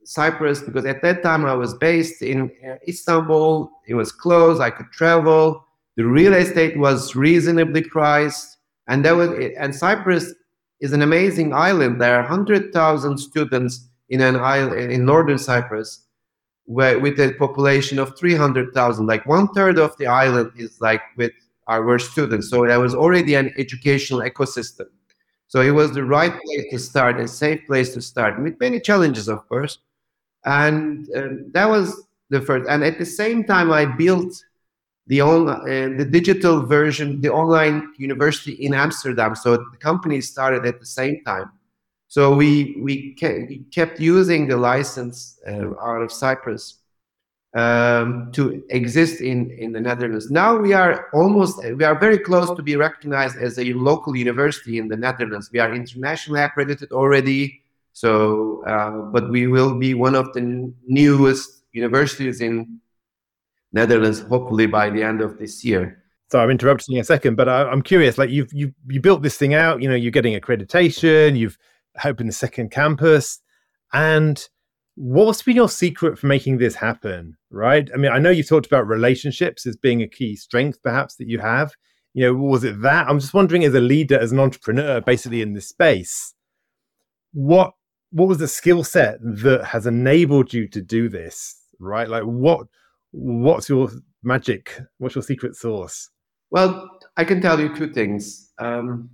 Cyprus 0.05 0.61
because 0.61 0.85
at 0.85 1.01
that 1.01 1.23
time 1.23 1.45
I 1.45 1.53
was 1.53 1.73
based 1.75 2.21
in 2.21 2.51
uh, 2.67 2.75
Istanbul. 2.87 3.71
It 3.87 3.95
was 3.95 4.11
close. 4.11 4.59
I 4.59 4.69
could 4.69 4.91
travel. 4.91 5.65
The 5.95 6.05
real 6.05 6.33
estate 6.33 6.77
was 6.77 7.15
reasonably 7.15 7.83
priced, 7.83 8.57
and 8.87 9.05
that 9.05 9.11
was 9.11 9.29
and 9.57 9.75
Cyprus 9.75 10.33
is 10.81 10.91
an 10.91 11.01
amazing 11.01 11.53
island. 11.53 12.01
There 12.01 12.15
are 12.15 12.21
100,000 12.21 13.17
students 13.17 13.87
in 14.09 14.21
an 14.21 14.35
island 14.35 14.91
in 14.91 15.05
northern 15.05 15.37
Cyprus 15.37 16.05
where, 16.65 16.99
with 16.99 17.19
a 17.19 17.33
population 17.33 17.99
of 17.99 18.17
300,000. 18.17 19.05
Like 19.05 19.25
one 19.25 19.47
third 19.49 19.77
of 19.77 19.95
the 19.97 20.07
island 20.07 20.51
is 20.57 20.79
like 20.81 21.01
with 21.17 21.31
our 21.67 21.99
students. 21.99 22.49
So 22.49 22.65
there 22.65 22.79
was 22.79 22.95
already 22.95 23.35
an 23.35 23.53
educational 23.57 24.21
ecosystem. 24.21 24.87
So 25.53 25.61
it 25.61 25.69
was 25.69 25.89
the 25.93 26.03
right 26.03 26.33
place 26.45 26.65
to 26.71 26.79
start, 26.79 27.19
a 27.19 27.27
safe 27.27 27.61
place 27.67 27.93
to 27.93 28.01
start, 28.01 28.41
with 28.41 28.59
many 28.59 28.79
challenges, 28.79 29.27
of 29.29 29.47
course. 29.47 29.77
And 30.45 31.07
um, 31.15 31.51
that 31.53 31.69
was 31.69 31.85
the 32.29 32.41
first. 32.41 32.67
And 32.69 32.83
at 32.83 32.97
the 32.97 33.05
same 33.05 33.43
time, 33.43 33.71
I 33.71 33.85
built 33.85 34.33
the 35.07 35.21
on, 35.21 35.49
uh, 35.49 35.63
the 35.99 36.05
digital 36.19 36.65
version, 36.65 37.21
the 37.21 37.29
online 37.29 37.93
university 37.97 38.53
in 38.53 38.73
Amsterdam. 38.73 39.35
So 39.35 39.57
the 39.57 39.77
company 39.79 40.21
started 40.21 40.65
at 40.65 40.79
the 40.79 40.85
same 40.85 41.23
time. 41.25 41.51
So 42.07 42.35
we 42.35 42.77
we, 42.87 43.15
ke- 43.15 43.49
we 43.49 43.57
kept 43.71 43.99
using 43.99 44.47
the 44.47 44.57
license 44.57 45.39
uh, 45.47 45.71
out 45.81 46.01
of 46.01 46.11
Cyprus, 46.11 46.79
um, 47.53 48.31
to 48.31 48.63
exist 48.69 49.21
in, 49.21 49.51
in 49.51 49.71
the 49.71 49.79
Netherlands. 49.79 50.31
Now 50.31 50.57
we 50.57 50.73
are 50.73 51.07
almost, 51.13 51.63
we 51.75 51.83
are 51.83 51.97
very 51.97 52.17
close 52.17 52.49
to 52.55 52.63
be 52.63 52.75
recognized 52.75 53.37
as 53.37 53.59
a 53.59 53.73
local 53.73 54.15
university 54.15 54.79
in 54.79 54.87
the 54.87 54.97
Netherlands. 54.97 55.51
We 55.51 55.59
are 55.59 55.73
internationally 55.73 56.41
accredited 56.41 56.91
already. 56.91 57.61
So, 57.93 58.63
uh, 58.65 59.11
but 59.11 59.29
we 59.29 59.45
will 59.47 59.75
be 59.75 59.93
one 59.93 60.15
of 60.15 60.33
the 60.33 60.73
newest 60.87 61.63
universities 61.73 62.41
in 62.41 62.79
Netherlands, 63.71 64.21
hopefully 64.21 64.65
by 64.65 64.89
the 64.89 65.03
end 65.03 65.21
of 65.21 65.37
this 65.37 65.63
year. 65.63 66.03
So 66.31 66.39
I'm 66.39 66.49
interrupting 66.49 66.97
a 66.97 67.03
second, 67.03 67.35
but 67.35 67.47
I, 67.47 67.71
am 67.71 67.83
curious. 67.83 68.17
Like 68.17 68.31
you've 68.31 68.51
you 68.51 68.73
you 68.87 68.99
built 68.99 69.21
this 69.21 69.37
thing 69.37 69.53
out. 69.53 69.83
You 69.83 69.89
know, 69.89 69.95
you're 69.95 70.11
getting 70.11 70.39
accreditation. 70.39 71.37
You've 71.37 71.59
opened 72.03 72.29
the 72.29 72.33
second 72.33 72.71
campus, 72.71 73.39
and 73.91 74.49
what's 74.95 75.41
been 75.41 75.55
your 75.55 75.69
secret 75.69 76.19
for 76.19 76.27
making 76.27 76.57
this 76.57 76.75
happen 76.75 77.35
right? 77.49 77.89
I 77.93 77.97
mean 77.97 78.11
i 78.11 78.19
know 78.19 78.29
you've 78.29 78.49
talked 78.49 78.65
about 78.65 78.87
relationships 78.87 79.65
as 79.65 79.75
being 79.75 80.01
a 80.01 80.07
key 80.07 80.35
strength 80.35 80.81
perhaps 80.83 81.15
that 81.15 81.27
you 81.27 81.39
have. 81.39 81.73
You 82.13 82.27
know 82.27 82.33
was 82.33 82.63
it 82.63 82.81
that? 82.81 83.07
I'm 83.07 83.19
just 83.19 83.33
wondering 83.33 83.63
as 83.63 83.73
a 83.73 83.79
leader 83.79 84.19
as 84.19 84.31
an 84.31 84.39
entrepreneur 84.39 85.01
basically 85.01 85.41
in 85.41 85.53
this 85.53 85.69
space 85.69 86.33
what 87.33 87.73
what 88.11 88.27
was 88.27 88.37
the 88.37 88.47
skill 88.47 88.83
set 88.83 89.17
that 89.21 89.65
has 89.65 89.87
enabled 89.87 90.53
you 90.53 90.67
to 90.67 90.81
do 90.81 91.09
this 91.09 91.59
right? 91.79 92.07
Like 92.07 92.23
what 92.23 92.67
what's 93.11 93.69
your 93.69 93.89
magic? 94.23 94.79
What's 94.97 95.15
your 95.15 95.23
secret 95.23 95.55
sauce? 95.55 96.09
Well 96.51 96.89
i 97.17 97.23
can 97.23 97.41
tell 97.41 97.59
you 97.59 97.75
two 97.75 97.91
things. 97.93 98.51
Um, 98.59 99.09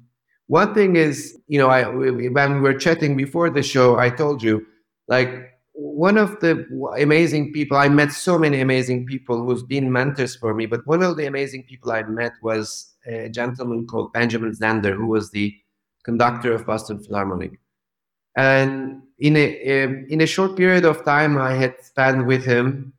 one 0.47 0.73
thing 0.73 0.95
is 0.95 1.37
you 1.47 1.59
know 1.59 1.69
i 1.69 1.87
when 1.87 2.17
we 2.17 2.59
were 2.59 2.73
chatting 2.73 3.15
before 3.15 3.49
the 3.49 3.63
show 3.63 3.97
i 3.97 4.09
told 4.09 4.41
you 4.41 4.65
like 5.07 5.58
one 5.79 6.17
of 6.17 6.39
the 6.41 6.65
amazing 6.99 7.53
people 7.53 7.77
I 7.77 7.87
met 7.87 8.11
so 8.11 8.37
many 8.37 8.59
amazing 8.59 9.05
people 9.05 9.45
who's 9.45 9.63
been 9.63 9.91
mentors 9.91 10.35
for 10.35 10.53
me, 10.53 10.65
but 10.65 10.85
one 10.85 11.01
of 11.01 11.15
the 11.15 11.25
amazing 11.25 11.63
people 11.63 11.91
I 11.91 12.03
met 12.03 12.33
was 12.41 12.93
a 13.07 13.29
gentleman 13.29 13.87
called 13.87 14.11
Benjamin 14.11 14.51
Zander, 14.51 14.95
who 14.95 15.07
was 15.07 15.31
the 15.31 15.55
conductor 16.03 16.53
of 16.53 16.65
Boston 16.65 16.99
Philharmonic. 16.99 17.59
And 18.35 19.03
in 19.19 19.35
a 19.37 19.47
in 20.09 20.21
a 20.21 20.27
short 20.27 20.57
period 20.57 20.85
of 20.85 21.05
time 21.05 21.37
I 21.37 21.53
had 21.53 21.75
spent 21.81 22.25
with 22.25 22.43
him, 22.45 22.93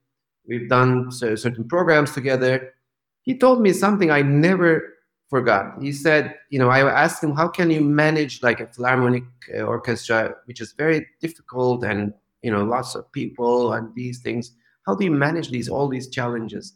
we've 0.47 0.69
done 0.69 1.11
certain 1.13 1.69
programs 1.69 2.13
together. 2.13 2.75
He 3.23 3.37
told 3.37 3.61
me 3.61 3.73
something 3.73 4.11
I 4.11 4.23
never 4.23 4.95
forgot. 5.29 5.81
He 5.81 5.93
said, 5.93 6.35
you 6.49 6.59
know, 6.59 6.71
I 6.71 6.81
asked 6.81 7.23
him, 7.23 7.37
how 7.37 7.49
can 7.49 7.71
you 7.71 7.83
manage 7.83 8.43
like 8.43 8.61
a 8.61 8.67
philharmonic 8.67 9.25
uh, 9.55 9.63
orchestra, 9.63 10.35
which 10.47 10.61
is 10.61 10.73
very 10.73 11.07
difficult 11.21 11.85
and 11.85 12.13
you 12.43 12.51
know 12.51 12.65
lots 12.65 12.95
of 12.95 13.11
people 13.13 13.73
and 13.75 13.95
these 13.95 14.21
things. 14.21 14.53
How 14.87 14.95
do 14.95 15.05
you 15.05 15.11
manage 15.11 15.51
these 15.51 15.69
all 15.69 15.89
these 15.89 16.09
challenges 16.09 16.75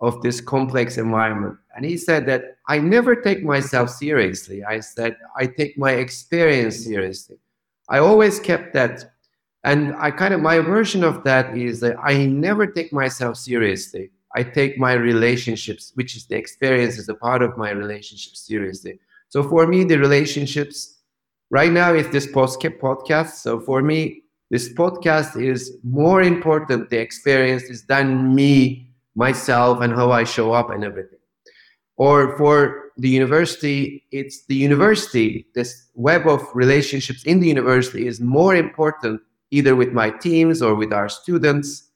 of 0.00 0.22
this 0.22 0.40
complex 0.40 0.98
environment? 0.98 1.56
And 1.76 1.84
he 1.84 1.96
said 1.96 2.26
that 2.26 2.56
i 2.68 2.78
never 2.78 3.14
take 3.16 3.42
myself 3.42 3.90
seriously. 3.90 4.64
I 4.64 4.80
said 4.80 5.16
i 5.36 5.46
take 5.46 5.76
my 5.78 5.92
experience 5.92 6.84
seriously. 6.84 7.38
I 7.88 7.98
always 7.98 8.38
kept 8.40 8.72
that. 8.74 9.12
And 9.64 9.94
i 9.96 10.10
kind 10.10 10.32
of 10.34 10.40
my 10.40 10.58
version 10.58 11.04
of 11.04 11.24
that 11.24 11.56
is 11.56 11.80
that 11.80 11.96
i 12.02 12.24
never 12.26 12.66
take 12.66 12.92
myself 12.92 13.36
seriously. 13.36 14.10
I 14.36 14.44
take 14.44 14.78
my 14.78 14.92
relationships 14.92 15.92
which 15.96 16.14
is 16.16 16.26
the 16.26 16.36
experience 16.36 16.98
as 16.98 17.08
a 17.08 17.14
part 17.14 17.42
of 17.42 17.58
my 17.58 17.70
relationships 17.70 18.46
seriously. 18.46 18.98
So 19.28 19.42
for 19.42 19.66
me 19.66 19.84
the 19.84 19.98
relationships 19.98 20.98
right 21.50 21.72
now 21.72 21.94
is 21.94 22.08
this 22.10 22.28
podcast 22.28 23.30
so 23.30 23.58
for 23.60 23.82
me 23.82 24.19
this 24.50 24.72
podcast 24.72 25.40
is 25.40 25.76
more 25.82 26.22
important 26.22 26.90
the 26.90 26.98
experience 26.98 27.64
is 27.64 27.84
than 27.84 28.34
me 28.34 28.90
myself 29.14 29.80
and 29.80 29.92
how 29.92 30.10
i 30.10 30.24
show 30.24 30.52
up 30.52 30.70
and 30.70 30.84
everything. 30.84 31.18
Or 31.96 32.36
for 32.36 32.90
the 32.96 33.08
university 33.08 34.04
it's 34.10 34.44
the 34.46 34.54
university. 34.54 35.46
This 35.54 35.88
web 35.94 36.26
of 36.26 36.42
relationships 36.54 37.22
in 37.24 37.40
the 37.40 37.48
university 37.48 38.06
is 38.06 38.20
more 38.20 38.54
important 38.54 39.20
either 39.50 39.74
with 39.74 39.92
my 39.92 40.10
teams 40.10 40.62
or 40.62 40.74
with 40.74 40.92
our 40.92 41.08
students 41.08 41.90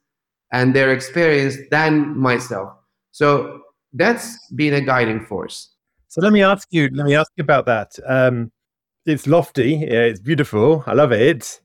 and 0.53 0.75
their 0.75 0.93
experience 0.93 1.57
than 1.71 2.17
myself. 2.19 2.73
So 3.13 3.61
that's 3.93 4.39
been 4.51 4.75
a 4.75 4.81
guiding 4.81 5.25
force. 5.27 5.71
So 6.09 6.21
let 6.21 6.33
me 6.33 6.43
ask 6.43 6.69
you 6.71 6.89
let 6.93 7.07
me 7.07 7.15
ask 7.15 7.33
you 7.37 7.43
about 7.43 7.67
that. 7.67 7.99
Um, 8.07 8.53
it's 9.07 9.27
lofty 9.27 9.83
it's 9.85 10.21
beautiful 10.21 10.83
i 10.87 10.93
love 10.95 11.13
it 11.13 11.61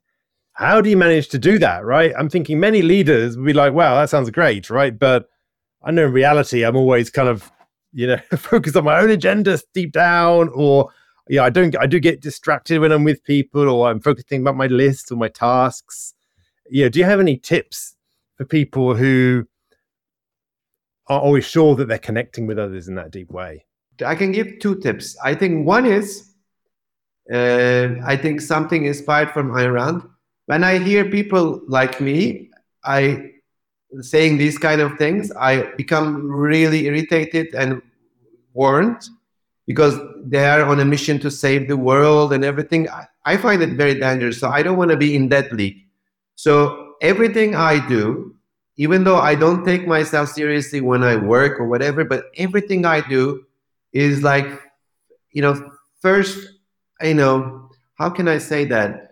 how 0.59 0.81
do 0.81 0.89
you 0.89 0.97
manage 0.97 1.29
to 1.29 1.39
do 1.39 1.57
that 1.59 1.85
right? 1.85 2.11
I'm 2.17 2.29
thinking 2.29 2.59
many 2.59 2.81
leaders 2.81 3.37
would 3.37 3.45
be 3.45 3.53
like 3.53 3.73
wow 3.73 3.95
that 3.95 4.09
sounds 4.09 4.29
great 4.29 4.69
right? 4.69 4.97
But 4.97 5.29
i 5.83 5.91
know 5.91 6.07
in 6.07 6.11
reality 6.13 6.63
i'm 6.63 6.75
always 6.75 7.09
kind 7.09 7.29
of 7.29 7.51
you 7.93 8.07
know 8.07 8.17
focused 8.37 8.75
on 8.75 8.83
my 8.83 8.99
own 8.99 9.09
agenda 9.09 9.57
deep 9.73 9.91
down 9.91 10.49
or 10.53 10.89
yeah 11.29 11.43
i 11.43 11.49
don't 11.49 11.77
i 11.79 11.85
do 11.85 11.99
get 11.99 12.21
distracted 12.21 12.79
when 12.79 12.91
i'm 12.91 13.03
with 13.03 13.23
people 13.23 13.69
or 13.69 13.89
i'm 13.89 13.99
focusing 13.99 14.41
about 14.41 14.57
my 14.57 14.67
list 14.67 15.11
or 15.11 15.15
my 15.15 15.29
tasks. 15.29 16.13
Yeah 16.69 16.89
do 16.89 16.99
you 16.99 17.05
have 17.05 17.19
any 17.19 17.37
tips 17.37 17.95
for 18.35 18.45
people 18.45 18.95
who 18.95 19.47
are 21.07 21.19
always 21.19 21.45
sure 21.45 21.75
that 21.75 21.87
they're 21.87 21.97
connecting 21.97 22.45
with 22.45 22.59
others 22.59 22.87
in 22.87 22.95
that 22.95 23.09
deep 23.09 23.31
way? 23.31 23.65
I 24.05 24.13
can 24.13 24.31
give 24.31 24.59
two 24.59 24.75
tips. 24.75 25.17
I 25.23 25.33
think 25.33 25.65
one 25.65 25.85
is 25.85 26.33
uh, 27.33 27.89
i 28.05 28.15
think 28.15 28.41
something 28.41 28.85
inspired 28.85 29.31
from 29.31 29.51
Rand 29.51 30.01
when 30.49 30.63
I 30.63 30.79
hear 30.79 31.05
people 31.05 31.61
like 31.67 32.01
me, 32.01 32.49
I 32.83 33.33
saying 34.01 34.39
these 34.39 34.57
kind 34.57 34.81
of 34.81 34.97
things, 34.97 35.31
I 35.33 35.75
become 35.77 36.25
really 36.25 36.87
irritated 36.87 37.53
and 37.53 37.83
warned 38.53 38.97
because 39.67 39.93
they 40.25 40.43
are 40.47 40.63
on 40.65 40.79
a 40.79 40.85
mission 40.85 41.19
to 41.19 41.29
save 41.29 41.67
the 41.67 41.77
world 41.77 42.33
and 42.33 42.43
everything. 42.43 42.89
I, 42.89 43.05
I 43.25 43.37
find 43.37 43.61
it 43.61 43.77
very 43.77 43.99
dangerous. 43.99 44.39
So 44.39 44.49
I 44.49 44.63
don't 44.63 44.75
want 44.75 44.89
to 44.89 44.97
be 44.97 45.15
in 45.15 45.29
that 45.29 45.53
league. 45.53 45.85
So 46.33 46.95
everything 46.99 47.53
I 47.53 47.85
do, 47.87 48.35
even 48.77 49.03
though 49.03 49.17
I 49.17 49.35
don't 49.35 49.63
take 49.63 49.85
myself 49.85 50.29
seriously 50.29 50.81
when 50.81 51.03
I 51.03 51.15
work 51.15 51.59
or 51.59 51.67
whatever, 51.67 52.03
but 52.03 52.23
everything 52.37 52.87
I 52.87 53.07
do 53.07 53.45
is 53.93 54.23
like, 54.23 54.47
you 55.29 55.43
know, 55.43 55.71
first, 56.01 56.39
you 57.03 57.13
know, 57.13 57.69
how 57.99 58.09
can 58.09 58.27
I 58.27 58.39
say 58.39 58.65
that? 58.65 59.08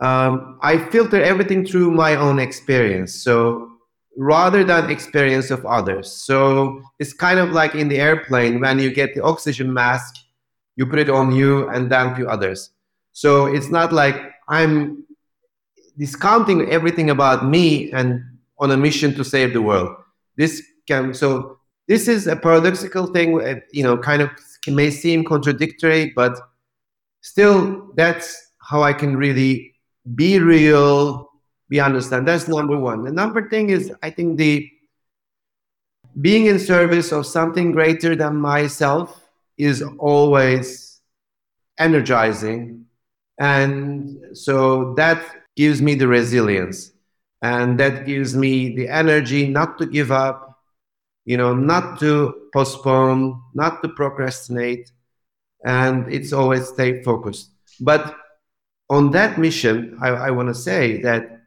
Um, 0.00 0.58
I 0.62 0.78
filter 0.90 1.22
everything 1.22 1.64
through 1.66 1.90
my 1.90 2.16
own 2.16 2.38
experience. 2.38 3.14
So 3.14 3.70
rather 4.16 4.64
than 4.64 4.90
experience 4.90 5.50
of 5.50 5.64
others. 5.66 6.10
So 6.10 6.82
it's 6.98 7.12
kind 7.12 7.38
of 7.38 7.50
like 7.50 7.74
in 7.74 7.88
the 7.88 7.98
airplane 7.98 8.60
when 8.60 8.78
you 8.78 8.92
get 8.92 9.14
the 9.14 9.22
oxygen 9.22 9.72
mask, 9.72 10.14
you 10.76 10.86
put 10.86 10.98
it 10.98 11.10
on 11.10 11.32
you 11.32 11.68
and 11.68 11.90
then 11.90 12.14
to 12.16 12.28
others. 12.28 12.70
So 13.12 13.46
it's 13.46 13.70
not 13.70 13.92
like 13.92 14.16
I'm 14.48 15.04
discounting 15.98 16.70
everything 16.70 17.10
about 17.10 17.46
me 17.46 17.92
and 17.92 18.22
on 18.58 18.70
a 18.70 18.76
mission 18.76 19.14
to 19.14 19.24
save 19.24 19.52
the 19.52 19.62
world. 19.62 19.96
This 20.36 20.62
can 20.86 21.14
so 21.14 21.58
this 21.86 22.08
is 22.08 22.26
a 22.26 22.36
paradoxical 22.36 23.06
thing. 23.06 23.40
Uh, 23.40 23.60
you 23.72 23.82
know, 23.82 23.98
kind 23.98 24.22
of 24.22 24.30
may 24.66 24.90
seem 24.90 25.24
contradictory, 25.24 26.12
but 26.16 26.38
still, 27.20 27.90
that's 27.96 28.52
how 28.58 28.82
I 28.82 28.92
can 28.92 29.16
really 29.16 29.73
be 30.14 30.38
real, 30.38 31.30
be 31.68 31.80
understand. 31.80 32.28
That's 32.28 32.48
number 32.48 32.76
one. 32.78 33.04
The 33.04 33.12
number 33.12 33.48
thing 33.48 33.70
is, 33.70 33.92
I 34.02 34.10
think 34.10 34.38
the 34.38 34.70
being 36.20 36.46
in 36.46 36.58
service 36.58 37.12
of 37.12 37.26
something 37.26 37.72
greater 37.72 38.14
than 38.14 38.36
myself 38.36 39.28
is 39.56 39.82
always 39.98 41.00
energizing. 41.78 42.86
And 43.38 44.36
so 44.36 44.94
that 44.94 45.24
gives 45.56 45.82
me 45.82 45.94
the 45.94 46.06
resilience 46.06 46.92
and 47.42 47.78
that 47.80 48.06
gives 48.06 48.36
me 48.36 48.74
the 48.76 48.88
energy 48.88 49.48
not 49.48 49.76
to 49.78 49.86
give 49.86 50.12
up, 50.12 50.60
you 51.24 51.36
know, 51.36 51.54
not 51.54 51.98
to 52.00 52.48
postpone, 52.52 53.40
not 53.54 53.82
to 53.82 53.88
procrastinate. 53.88 54.92
And 55.64 56.12
it's 56.12 56.32
always 56.32 56.68
stay 56.68 57.02
focused. 57.02 57.50
But 57.80 58.16
on 58.94 59.10
that 59.10 59.38
mission, 59.38 59.98
I, 60.00 60.08
I 60.08 60.30
want 60.30 60.48
to 60.48 60.54
say 60.54 61.02
that 61.02 61.40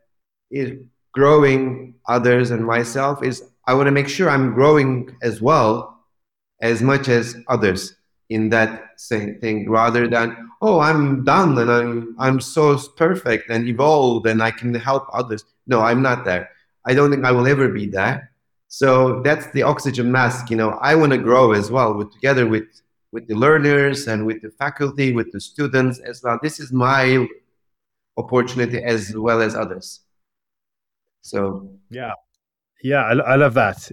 is 0.52 0.78
growing 1.14 1.96
others 2.08 2.52
and 2.52 2.66
myself 2.66 3.24
is 3.24 3.44
I 3.66 3.74
want 3.74 3.88
to 3.88 3.92
make 3.92 4.08
sure 4.08 4.30
I'm 4.30 4.54
growing 4.54 5.16
as 5.22 5.42
well 5.42 5.72
as 6.62 6.82
much 6.82 7.08
as 7.08 7.36
others 7.48 7.96
in 8.30 8.50
that 8.50 8.72
same 8.98 9.40
thing 9.40 9.70
rather 9.70 10.08
than 10.08 10.36
oh 10.62 10.80
I'm 10.80 11.24
done 11.24 11.58
and 11.58 11.72
I'm 11.72 12.16
I'm 12.20 12.40
so 12.42 12.78
perfect 12.98 13.50
and 13.50 13.68
evolved 13.68 14.28
and 14.28 14.44
I 14.44 14.52
can 14.52 14.74
help 14.74 15.06
others. 15.14 15.46
No, 15.68 15.82
I'm 15.82 16.02
not 16.02 16.26
there. 16.26 16.50
I 16.86 16.94
don't 16.94 17.12
think 17.12 17.26
I 17.26 17.32
will 17.32 17.48
ever 17.48 17.68
be 17.70 17.88
there. 17.88 18.32
So 18.68 19.22
that's 19.22 19.48
the 19.52 19.64
oxygen 19.64 20.12
mask. 20.12 20.50
You 20.50 20.58
know, 20.58 20.72
I 20.82 20.96
want 20.96 21.14
to 21.14 21.18
grow 21.18 21.54
as 21.54 21.72
well 21.72 21.94
with 21.94 22.12
together 22.12 22.46
with 22.48 22.68
with 23.12 23.28
the 23.28 23.36
learners 23.36 24.08
and 24.08 24.26
with 24.26 24.42
the 24.42 24.52
faculty, 24.52 25.14
with 25.14 25.32
the 25.32 25.40
students 25.40 26.00
as 26.00 26.22
well. 26.24 26.40
This 26.42 26.60
is 26.60 26.72
my 26.72 27.28
opportunity 28.18 28.84
as 28.84 29.16
well 29.16 29.42
as 29.42 29.56
others. 29.56 30.02
So 31.22 31.70
yeah, 31.90 32.14
Yeah, 32.84 33.04
I, 33.04 33.14
I 33.14 33.36
love 33.36 33.54
that. 33.56 33.92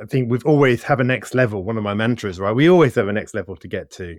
I 0.00 0.06
think 0.06 0.30
we've 0.30 0.46
always 0.46 0.82
have 0.84 1.00
a 1.00 1.04
next 1.04 1.34
level. 1.34 1.64
One 1.64 1.76
of 1.76 1.82
my 1.82 1.94
mantras, 1.94 2.40
right? 2.40 2.54
We 2.54 2.68
always 2.68 2.94
have 2.94 3.08
a 3.08 3.12
next 3.12 3.34
level 3.34 3.56
to 3.56 3.68
get 3.68 3.90
to. 3.92 4.18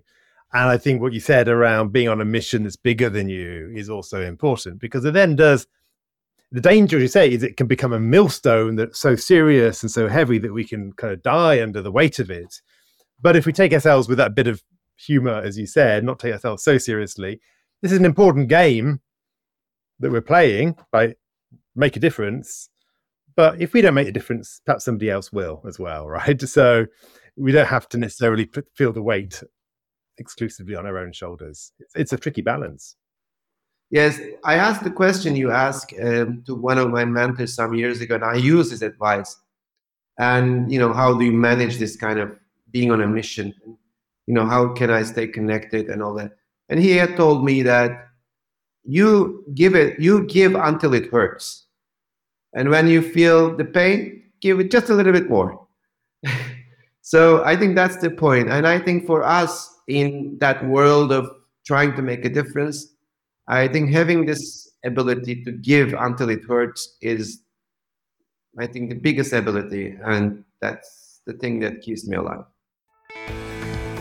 And 0.54 0.70
I 0.70 0.78
think 0.78 1.02
what 1.02 1.14
you 1.14 1.20
said 1.20 1.48
around 1.48 1.92
being 1.92 2.10
on 2.10 2.22
a 2.22 2.26
mission 2.26 2.64
that's 2.64 2.76
bigger 2.76 3.10
than 3.10 3.28
you 3.28 3.74
is 3.76 3.90
also 3.90 4.22
important 4.22 4.80
because 4.80 5.04
it 5.04 5.14
then 5.14 5.36
does 5.36 5.68
the 6.52 6.62
danger, 6.62 7.00
you 7.00 7.08
say, 7.08 7.32
is 7.32 7.42
it 7.42 7.58
can 7.58 7.66
become 7.66 7.94
a 7.94 8.00
millstone 8.00 8.76
that's 8.76 9.00
so 9.00 9.16
serious 9.16 9.82
and 9.82 9.92
so 9.92 10.08
heavy 10.08 10.38
that 10.38 10.54
we 10.54 10.64
can 10.64 10.94
kind 10.94 11.12
of 11.12 11.24
die 11.24 11.62
under 11.62 11.82
the 11.82 11.92
weight 11.92 12.20
of 12.20 12.30
it. 12.30 12.62
But 13.24 13.38
if 13.38 13.46
we 13.46 13.54
take 13.54 13.74
ourselves 13.74 14.10
with 14.10 14.18
that 14.18 14.36
bit 14.36 14.48
of 14.48 14.62
humor, 14.98 15.42
as 15.42 15.58
you 15.58 15.66
said, 15.66 16.04
not 16.04 16.20
take 16.20 16.34
ourselves 16.34 16.64
so 16.64 16.78
seriously, 16.78 17.40
this 17.82 17.92
is 17.92 17.98
an 17.98 18.06
important 18.06 18.50
game 18.50 19.00
that 20.00 20.12
we're 20.12 20.22
playing 20.22 20.76
right? 20.92 21.16
make 21.76 21.96
a 21.96 22.00
difference. 22.00 22.70
But 23.36 23.62
if 23.62 23.74
we 23.74 23.82
don't 23.82 23.94
make 23.94 24.10
a 24.10 24.12
difference, 24.12 24.62
perhaps 24.66 24.86
somebody 24.86 25.10
else 25.10 25.32
will 25.32 25.64
as 25.68 25.80
well, 25.80 26.08
right? 26.20 26.40
So 26.42 26.86
we 27.38 27.54
don't 27.54 27.68
have 27.68 27.88
to 27.90 27.98
necessarily 27.98 28.50
feel 28.76 28.92
the 28.92 29.02
weight 29.02 29.42
exclusively 30.18 30.76
on 30.76 30.86
our 30.86 30.98
own 30.98 31.14
shoulders. 31.14 31.72
It's, 31.96 32.14
a 32.14 32.18
tricky 32.18 32.42
balance. 32.42 32.96
Yes, 33.90 34.20
I 34.44 34.56
asked 34.56 34.84
the 34.84 34.92
question 34.92 35.36
you 35.36 35.50
asked 35.50 35.94
um, 36.04 36.44
to 36.46 36.56
one 36.56 36.78
of 36.78 36.90
my 36.90 37.06
mentors 37.06 37.56
some 37.56 37.74
years 37.74 38.02
ago, 38.02 38.16
and 38.16 38.26
I 38.26 38.36
use 38.36 38.70
his 38.70 38.82
advice. 38.82 39.36
And 40.20 40.72
you 40.72 40.78
know, 40.78 40.94
how 40.94 41.18
do 41.18 41.26
you 41.26 41.32
manage 41.32 41.78
this 41.78 41.96
kind 41.96 42.20
of 42.20 42.38
being 42.74 42.92
on 42.92 43.02
a 43.02 43.08
mission? 43.08 43.54
You 44.28 44.34
know, 44.34 44.46
how 44.46 44.74
can 44.74 44.90
I 44.90 45.04
stay 45.04 45.28
connected 45.28 45.88
and 45.88 46.04
all 46.04 46.14
that? 46.16 46.32
And 46.68 46.80
he 46.80 46.92
had 46.92 47.16
told 47.16 47.46
me 47.46 47.62
that 47.64 48.10
you 48.84 49.46
give 49.54 49.76
it, 49.76 50.00
you 50.00 50.26
give 50.26 50.56
until 50.56 50.94
it 50.94 51.10
hurts, 51.12 51.68
and 52.54 52.70
when 52.70 52.88
you 52.88 53.02
feel 53.02 53.56
the 53.56 53.66
pain, 53.66 54.24
give 54.42 54.60
it 54.60 54.72
just 54.72 54.90
a 54.90 54.94
little 54.94 55.14
bit 55.14 55.30
more. 55.30 55.68
so 57.02 57.44
I 57.44 57.56
think 57.56 57.76
that's 57.76 57.98
the 57.98 58.10
point. 58.10 58.48
point, 58.48 58.50
and 58.50 58.68
I 58.68 58.80
think 58.80 59.06
for 59.06 59.24
us 59.24 59.74
in 59.88 60.38
that 60.40 60.66
world 60.68 61.12
of 61.12 61.30
trying 61.66 61.96
to 61.96 62.02
make 62.02 62.26
a 62.26 62.30
difference, 62.30 62.94
I 63.48 63.68
think 63.68 63.92
having 63.92 64.26
this 64.26 64.72
ability 64.86 65.44
to 65.44 65.52
give 65.52 65.94
until 65.94 66.30
it 66.30 66.44
hurts 66.44 66.98
is, 67.02 67.42
I 68.60 68.68
think, 68.68 68.90
the 68.90 68.96
biggest 68.96 69.34
ability, 69.34 69.98
and 70.04 70.44
that's 70.62 71.22
the 71.26 71.34
thing 71.34 71.60
that 71.62 71.82
keeps 71.82 72.08
me 72.08 72.18
alive. 72.18 72.46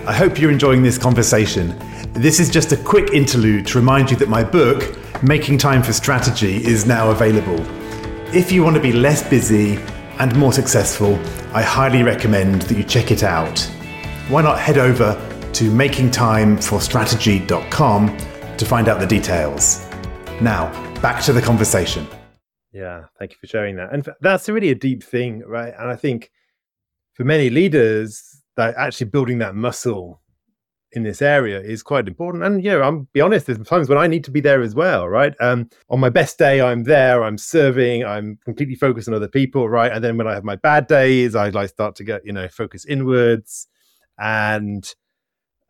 I 0.07 0.13
hope 0.13 0.41
you're 0.41 0.51
enjoying 0.51 0.83
this 0.83 0.99
conversation. 0.99 1.79
This 2.13 2.41
is 2.41 2.51
just 2.51 2.73
a 2.73 2.77
quick 2.77 3.13
interlude 3.13 3.67
to 3.69 3.79
remind 3.79 4.11
you 4.11 4.17
that 4.19 4.29
my 4.29 4.43
book, 4.43 4.99
Making 5.23 5.59
Time 5.59 5.83
for 5.83 5.93
Strategy, 5.93 6.65
is 6.65 6.87
now 6.87 7.11
available. 7.11 7.61
If 8.35 8.51
you 8.51 8.65
want 8.65 8.77
to 8.77 8.83
be 8.83 8.93
less 8.93 9.29
busy 9.29 9.79
and 10.19 10.35
more 10.37 10.53
successful, 10.53 11.15
I 11.55 11.63
highly 11.63 12.03
recommend 12.03 12.63
that 12.63 12.77
you 12.77 12.85
check 12.85 13.11
it 13.11 13.23
out. 13.23 13.61
Why 14.29 14.43
not 14.43 14.59
head 14.59 14.79
over 14.79 15.15
to 15.53 15.71
makingtimeforstrategy.com 15.71 18.17
to 18.57 18.65
find 18.65 18.89
out 18.89 19.01
the 19.01 19.07
details. 19.07 19.87
Now, 20.41 20.73
back 21.01 21.23
to 21.25 21.33
the 21.33 21.43
conversation. 21.43 22.07
Yeah, 22.73 23.05
thank 23.19 23.33
you 23.33 23.39
for 23.39 23.47
sharing 23.47 23.77
that. 23.77 23.93
And 23.93 24.09
that's 24.21 24.49
really 24.49 24.71
a 24.71 24.75
deep 24.75 25.03
thing, 25.03 25.43
right? 25.47 25.75
And 25.79 25.91
I 25.91 25.97
think 25.97 26.31
for 27.15 27.25
many 27.25 27.51
leaders, 27.51 28.32
that 28.57 28.75
actually 28.77 29.11
building 29.11 29.39
that 29.39 29.55
muscle 29.55 30.21
in 30.93 31.03
this 31.03 31.23
area 31.23 31.61
is 31.61 31.83
quite 31.83 32.07
important. 32.07 32.45
And 32.45 32.63
yeah, 32.63 32.83
I'm 32.83 33.09
be 33.13 33.21
honest, 33.21 33.47
there's 33.47 33.59
times 33.67 33.89
when 33.89 33.99
I 33.99 34.07
need 34.07 34.25
to 34.25 34.31
be 34.31 34.41
there 34.41 34.61
as 34.61 34.75
well, 34.75 35.09
right? 35.09 35.35
Um, 35.41 35.71
on 35.89 36.01
my 36.01 36.11
best 36.11 36.39
day, 36.39 36.61
I'm 36.61 36.85
there, 36.85 37.25
I'm 37.25 37.39
serving, 37.39 38.05
I'm 38.05 38.39
completely 38.45 38.75
focused 38.75 39.09
on 39.09 39.15
other 39.15 39.29
people, 39.29 39.69
right? 39.69 39.91
And 39.91 40.05
then 40.05 40.19
when 40.19 40.27
I 40.27 40.35
have 40.35 40.45
my 40.45 40.57
bad 40.57 40.87
days, 40.87 41.35
I 41.35 41.49
like 41.49 41.71
start 41.71 41.97
to 41.97 42.05
get, 42.05 42.27
you 42.27 42.33
know, 42.33 42.49
focus 42.49 42.85
inwards. 42.85 43.69
And 44.19 44.87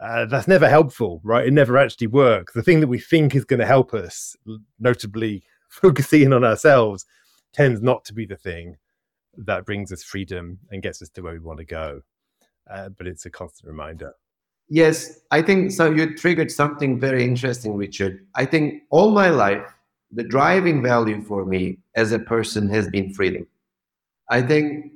uh, 0.00 0.26
that's 0.26 0.48
never 0.48 0.68
helpful, 0.68 1.20
right? 1.22 1.46
It 1.46 1.52
never 1.52 1.78
actually 1.78 2.08
works. 2.08 2.52
The 2.52 2.62
thing 2.62 2.80
that 2.80 2.88
we 2.88 2.98
think 2.98 3.36
is 3.36 3.44
going 3.44 3.60
to 3.60 3.66
help 3.66 3.94
us, 3.94 4.36
notably 4.80 5.44
focusing 5.68 6.32
on 6.32 6.42
ourselves, 6.42 7.06
tends 7.52 7.80
not 7.80 8.04
to 8.06 8.14
be 8.14 8.26
the 8.26 8.36
thing 8.36 8.76
that 9.36 9.64
brings 9.64 9.92
us 9.92 10.02
freedom 10.02 10.58
and 10.70 10.82
gets 10.82 11.00
us 11.00 11.08
to 11.10 11.22
where 11.22 11.32
we 11.32 11.38
want 11.38 11.58
to 11.58 11.64
go. 11.64 12.02
Uh, 12.70 12.88
but 12.90 13.06
it's 13.06 13.26
a 13.26 13.30
constant 13.30 13.68
reminder. 13.68 14.12
Yes, 14.68 15.20
I 15.30 15.42
think 15.42 15.70
so. 15.72 15.90
You 15.90 16.16
triggered 16.16 16.50
something 16.50 16.98
very 16.98 17.24
interesting, 17.24 17.76
Richard. 17.76 18.26
I 18.34 18.46
think 18.46 18.84
all 18.90 19.10
my 19.10 19.28
life, 19.28 19.66
the 20.10 20.22
driving 20.22 20.82
value 20.82 21.22
for 21.22 21.44
me 21.44 21.78
as 21.94 22.12
a 22.12 22.18
person 22.18 22.68
has 22.70 22.88
been 22.88 23.12
freedom. 23.12 23.46
I 24.30 24.40
think 24.42 24.92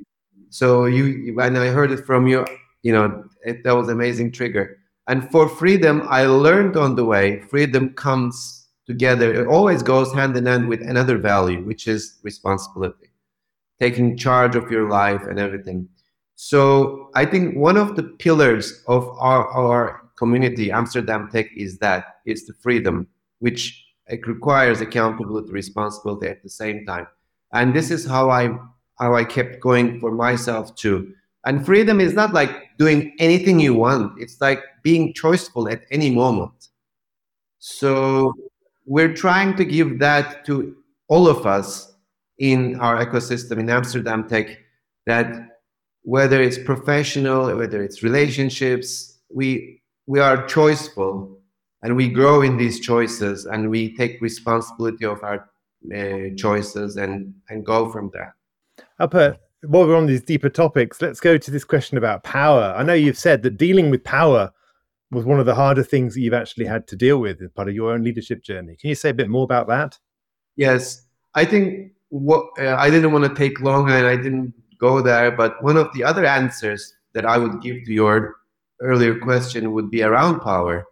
so. 0.50 0.87
You, 0.87 1.35
when 1.35 1.57
I 1.57 1.66
heard 1.68 1.90
it 1.90 2.07
from 2.07 2.26
you, 2.26 2.46
you 2.83 2.92
know, 2.92 3.24
it, 3.44 3.64
that 3.64 3.72
was 3.76 3.88
amazing 3.88 4.33
trigger. 4.33 4.79
And 5.09 5.31
for 5.31 5.48
freedom, 5.48 6.02
I 6.09 6.26
learned 6.26 6.76
on 6.76 6.96
the 6.96 7.05
way, 7.05 7.40
freedom 7.42 7.90
comes 7.90 8.68
together. 8.87 9.33
It 9.35 9.46
always 9.46 9.83
goes 9.83 10.12
hand 10.12 10.37
in 10.37 10.46
hand 10.46 10.68
with 10.68 10.81
another 10.83 11.18
value, 11.18 11.62
which 11.64 11.87
is 11.87 12.18
responsibility, 12.22 13.11
taking 13.79 14.16
charge 14.16 14.57
of 14.57 14.70
your 14.70 14.88
life 14.88 15.22
and 15.22 15.38
everything. 15.38 15.88
So 16.37 17.11
I 17.14 17.25
think 17.25 17.57
one 17.57 17.79
of 17.79 17.96
the 17.96 18.03
pillars 18.03 18.85
of 18.87 19.09
our, 19.18 19.49
our 19.49 20.03
community, 20.16 20.70
Amsterdam 20.70 21.29
Tech, 21.33 21.46
is 21.57 21.79
that 21.79 22.18
it's 22.27 22.46
the 22.46 22.53
freedom, 22.61 23.09
which 23.38 23.85
requires 24.27 24.81
accountability, 24.81 25.51
responsibility 25.51 26.29
at 26.29 26.42
the 26.42 26.51
same 26.51 26.85
time. 26.87 27.07
And 27.53 27.75
this 27.75 27.90
is 27.90 28.05
how 28.07 28.31
I 28.31 28.57
how 28.99 29.14
I 29.14 29.25
kept 29.25 29.61
going 29.61 30.01
for 30.01 30.11
myself 30.11 30.75
too. 30.75 31.12
And 31.44 31.64
freedom 31.64 32.01
is 32.01 32.14
not 32.14 32.33
like 32.33 32.77
doing 32.79 33.14
anything 33.18 33.61
you 33.61 33.75
want. 33.75 34.20
It's 34.20 34.40
like 34.40 34.62
being 34.83 35.12
choiceful 35.14 35.70
at 35.70 35.83
any 35.90 36.11
moment. 36.11 36.68
So 37.59 38.33
we're 38.87 39.14
trying 39.14 39.57
to 39.57 39.64
give 39.64 39.99
that 40.01 40.44
to 40.46 40.77
all 41.09 41.29
of 41.29 41.46
us 41.46 41.94
in 42.38 42.79
our 42.81 43.05
ecosystem 43.05 43.59
in 43.59 43.70
Amsterdam 43.70 44.29
Tech 44.29 44.59
that 45.07 45.55
whether 46.06 46.40
it's 46.40 46.56
professional, 46.56 47.52
whether 47.56 47.82
it's 47.82 48.04
relationships, 48.04 49.18
we 49.28 49.82
we 50.06 50.20
are 50.20 50.46
choiceful 50.46 51.36
and 51.82 51.96
we 51.96 52.08
grow 52.08 52.42
in 52.42 52.56
these 52.56 52.78
choices 52.78 53.44
and 53.44 53.68
we 53.68 53.96
take 53.96 54.20
responsibility 54.20 55.04
of 55.04 55.20
our 55.24 55.50
uh, 55.92 56.32
choices 56.36 56.96
and 56.96 57.34
and 57.48 57.66
go 57.66 57.90
from 57.90 58.10
there. 58.12 58.36
Alper, 59.00 59.36
while 59.62 59.84
we're 59.84 59.96
on 59.96 60.06
these 60.06 60.22
deeper 60.22 60.48
topics, 60.48 61.02
let's 61.02 61.18
go 61.18 61.36
to 61.36 61.50
this 61.50 61.64
question 61.64 61.98
about 61.98 62.22
power. 62.22 62.72
I 62.76 62.84
know 62.84 62.94
you've 62.94 63.18
said 63.18 63.42
that 63.42 63.56
dealing 63.56 63.90
with 63.90 64.04
power 64.04 64.52
was 65.10 65.24
one 65.24 65.40
of 65.40 65.46
the 65.46 65.56
harder 65.56 65.82
things 65.82 66.14
that 66.14 66.20
you've 66.20 66.34
actually 66.34 66.66
had 66.66 66.86
to 66.86 66.96
deal 66.96 67.18
with 67.18 67.42
as 67.42 67.50
part 67.50 67.68
of 67.68 67.74
your 67.74 67.92
own 67.92 68.04
leadership 68.04 68.44
journey. 68.44 68.76
Can 68.80 68.90
you 68.90 68.94
say 68.94 69.10
a 69.10 69.14
bit 69.14 69.28
more 69.28 69.44
about 69.44 69.66
that? 69.66 69.98
Yes, 70.54 71.04
I 71.34 71.44
think 71.44 71.94
what 72.10 72.46
uh, 72.60 72.76
I 72.78 72.90
didn't 72.90 73.10
want 73.10 73.24
to 73.24 73.34
take 73.34 73.60
long 73.60 73.90
and 73.90 74.06
I 74.06 74.14
didn't 74.14 74.54
go 74.78 75.00
there, 75.00 75.30
but 75.30 75.62
one 75.62 75.76
of 75.76 75.92
the 75.94 76.04
other 76.04 76.24
answers 76.24 76.94
that 77.14 77.24
I 77.24 77.38
would 77.38 77.62
give 77.62 77.84
to 77.84 77.92
your 77.92 78.36
earlier 78.80 79.18
question 79.18 79.72
would 79.72 79.90
be 79.90 80.02
around 80.02 80.40
power. 80.40 80.86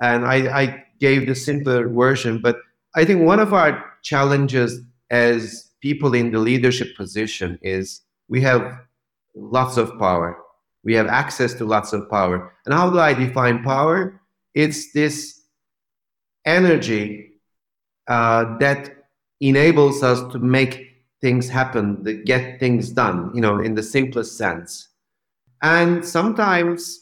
And 0.00 0.26
I, 0.26 0.62
I 0.62 0.84
gave 1.00 1.26
the 1.26 1.34
simpler 1.34 1.88
version, 1.88 2.40
but 2.40 2.58
I 2.94 3.04
think 3.04 3.22
one 3.22 3.40
of 3.40 3.54
our 3.54 3.84
challenges 4.02 4.80
as 5.10 5.70
people 5.80 6.14
in 6.14 6.30
the 6.30 6.38
leadership 6.38 6.96
position 6.96 7.58
is 7.62 8.02
we 8.28 8.40
have 8.42 8.80
lots 9.34 9.76
of 9.76 9.98
power. 9.98 10.36
We 10.84 10.94
have 10.94 11.06
access 11.06 11.54
to 11.54 11.64
lots 11.64 11.92
of 11.92 12.10
power. 12.10 12.52
And 12.66 12.74
how 12.74 12.90
do 12.90 12.98
I 12.98 13.14
define 13.14 13.62
power? 13.62 14.20
It's 14.54 14.92
this 14.92 15.40
energy 16.44 17.32
uh, 18.08 18.58
that 18.58 19.06
enables 19.40 20.02
us 20.02 20.20
to 20.32 20.38
make 20.38 20.91
things 21.22 21.48
happen, 21.48 22.02
that 22.04 22.26
get 22.26 22.60
things 22.60 22.90
done, 22.90 23.30
you 23.34 23.40
know, 23.40 23.60
in 23.60 23.74
the 23.74 23.82
simplest 23.82 24.36
sense. 24.36 24.88
And 25.62 26.04
sometimes 26.04 27.00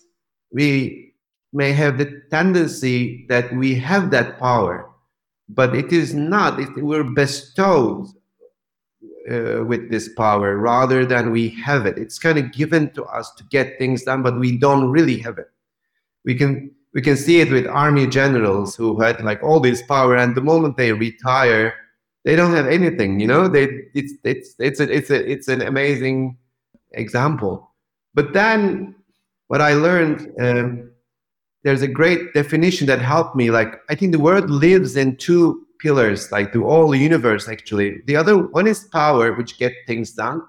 we 0.53 1.15
may 1.53 1.73
have 1.73 1.99
the 1.99 2.23
tendency 2.31 3.27
that 3.29 3.53
we 3.55 3.75
have 3.75 4.11
that 4.13 4.39
power, 4.39 4.89
but 5.49 5.75
it 5.75 5.93
is 5.93 6.15
not. 6.15 6.61
If 6.61 6.69
we're 6.77 7.03
bestowed 7.03 8.07
uh, 9.31 9.65
with 9.65 9.91
this 9.91 10.09
power 10.15 10.57
rather 10.57 11.05
than 11.05 11.31
we 11.31 11.51
have 11.51 11.87
it. 11.87 11.99
It's 11.99 12.19
kind 12.19 12.39
of 12.39 12.53
given 12.53 12.91
to 12.95 13.05
us 13.05 13.33
to 13.35 13.45
get 13.45 13.79
things 13.79 14.03
done, 14.03 14.23
but 14.23 14.39
we 14.39 14.57
don't 14.57 14.91
really 14.91 15.19
have 15.19 15.39
it. 15.39 15.51
We 16.25 16.35
can 16.35 16.71
we 16.93 17.01
can 17.01 17.17
see 17.17 17.41
it 17.41 17.51
with 17.51 17.67
army 17.67 18.07
generals 18.07 18.75
who 18.75 19.01
had 19.01 19.23
like 19.23 19.43
all 19.43 19.61
this 19.61 19.83
power, 19.83 20.17
and 20.17 20.35
the 20.35 20.41
moment 20.41 20.77
they 20.77 20.93
retire, 20.93 21.75
they 22.25 22.37
don't 22.37 22.55
have 22.55 22.67
anything. 22.67 23.21
You 23.21 23.27
know, 23.27 23.49
they 23.49 23.65
it's 23.95 24.15
it's 24.25 24.55
it's 24.59 24.81
a, 24.81 24.93
it's 24.93 25.11
a, 25.11 25.31
it's 25.31 25.49
an 25.49 25.63
amazing 25.63 26.39
example. 26.93 27.71
But 28.15 28.33
then, 28.33 28.95
what 29.49 29.61
I 29.61 29.75
learned. 29.75 30.33
Um, 30.41 30.91
there's 31.63 31.83
a 31.83 31.89
great 31.89 32.33
definition 32.33 32.87
that 32.87 33.01
helped 33.01 33.37
me. 33.37 33.51
Like, 33.51 33.81
I 33.91 33.95
think 33.95 34.13
the 34.13 34.19
world 34.19 34.49
lives 34.49 34.97
in 34.97 35.17
two 35.17 35.67
pillars, 35.81 36.31
like 36.31 36.53
the 36.53 36.61
universe 36.99 37.49
actually. 37.49 38.03
The 38.07 38.17
other 38.17 38.37
one 38.37 38.67
is 38.67 38.85
power, 38.85 39.33
which 39.33 39.59
get 39.59 39.73
things 39.87 40.13
done. 40.13 40.43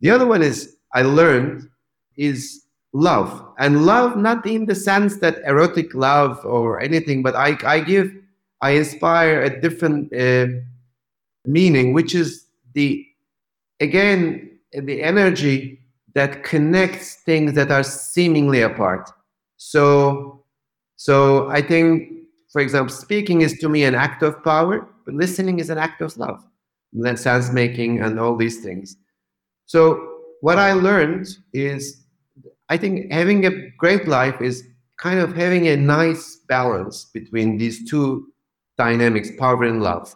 The 0.00 0.10
other 0.10 0.26
one 0.26 0.42
is 0.42 0.76
I 0.94 1.02
learned 1.02 1.68
is 2.16 2.64
love, 2.92 3.44
and 3.58 3.84
love 3.84 4.16
not 4.16 4.46
in 4.46 4.66
the 4.66 4.74
sense 4.74 5.18
that 5.18 5.38
erotic 5.44 5.94
love 5.94 6.44
or 6.44 6.80
anything, 6.80 7.22
but 7.22 7.34
I 7.34 7.56
I 7.64 7.80
give 7.80 8.12
I 8.60 8.70
inspire 8.70 9.42
a 9.42 9.60
different 9.60 10.12
uh, 10.12 10.46
meaning, 11.48 11.92
which 11.92 12.14
is 12.14 12.46
the 12.74 13.04
again 13.80 14.50
the 14.72 15.02
energy 15.02 15.80
that 16.14 16.44
connects 16.44 17.16
things 17.24 17.54
that 17.54 17.70
are 17.70 17.82
seemingly 17.82 18.62
apart. 18.62 19.10
So 19.56 20.44
so 20.96 21.48
I 21.48 21.62
think 21.62 22.12
for 22.50 22.60
example, 22.60 22.94
speaking 22.94 23.42
is 23.42 23.58
to 23.58 23.68
me 23.68 23.84
an 23.84 23.94
act 23.94 24.22
of 24.22 24.42
power, 24.42 24.88
but 25.04 25.14
listening 25.14 25.58
is 25.58 25.70
an 25.70 25.78
act 25.78 26.00
of 26.00 26.16
love. 26.16 26.42
And 26.94 27.18
sense 27.18 27.52
making 27.52 28.00
and 28.00 28.18
all 28.18 28.34
these 28.34 28.62
things. 28.62 28.96
So 29.66 30.20
what 30.40 30.58
I 30.58 30.72
learned 30.72 31.28
is 31.52 32.02
I 32.70 32.78
think 32.78 33.12
having 33.12 33.44
a 33.44 33.50
great 33.76 34.08
life 34.08 34.40
is 34.40 34.64
kind 34.96 35.20
of 35.20 35.34
having 35.34 35.68
a 35.68 35.76
nice 35.76 36.40
balance 36.48 37.04
between 37.12 37.58
these 37.58 37.88
two 37.88 38.32
dynamics, 38.78 39.30
power 39.38 39.64
and 39.64 39.82
love. 39.82 40.14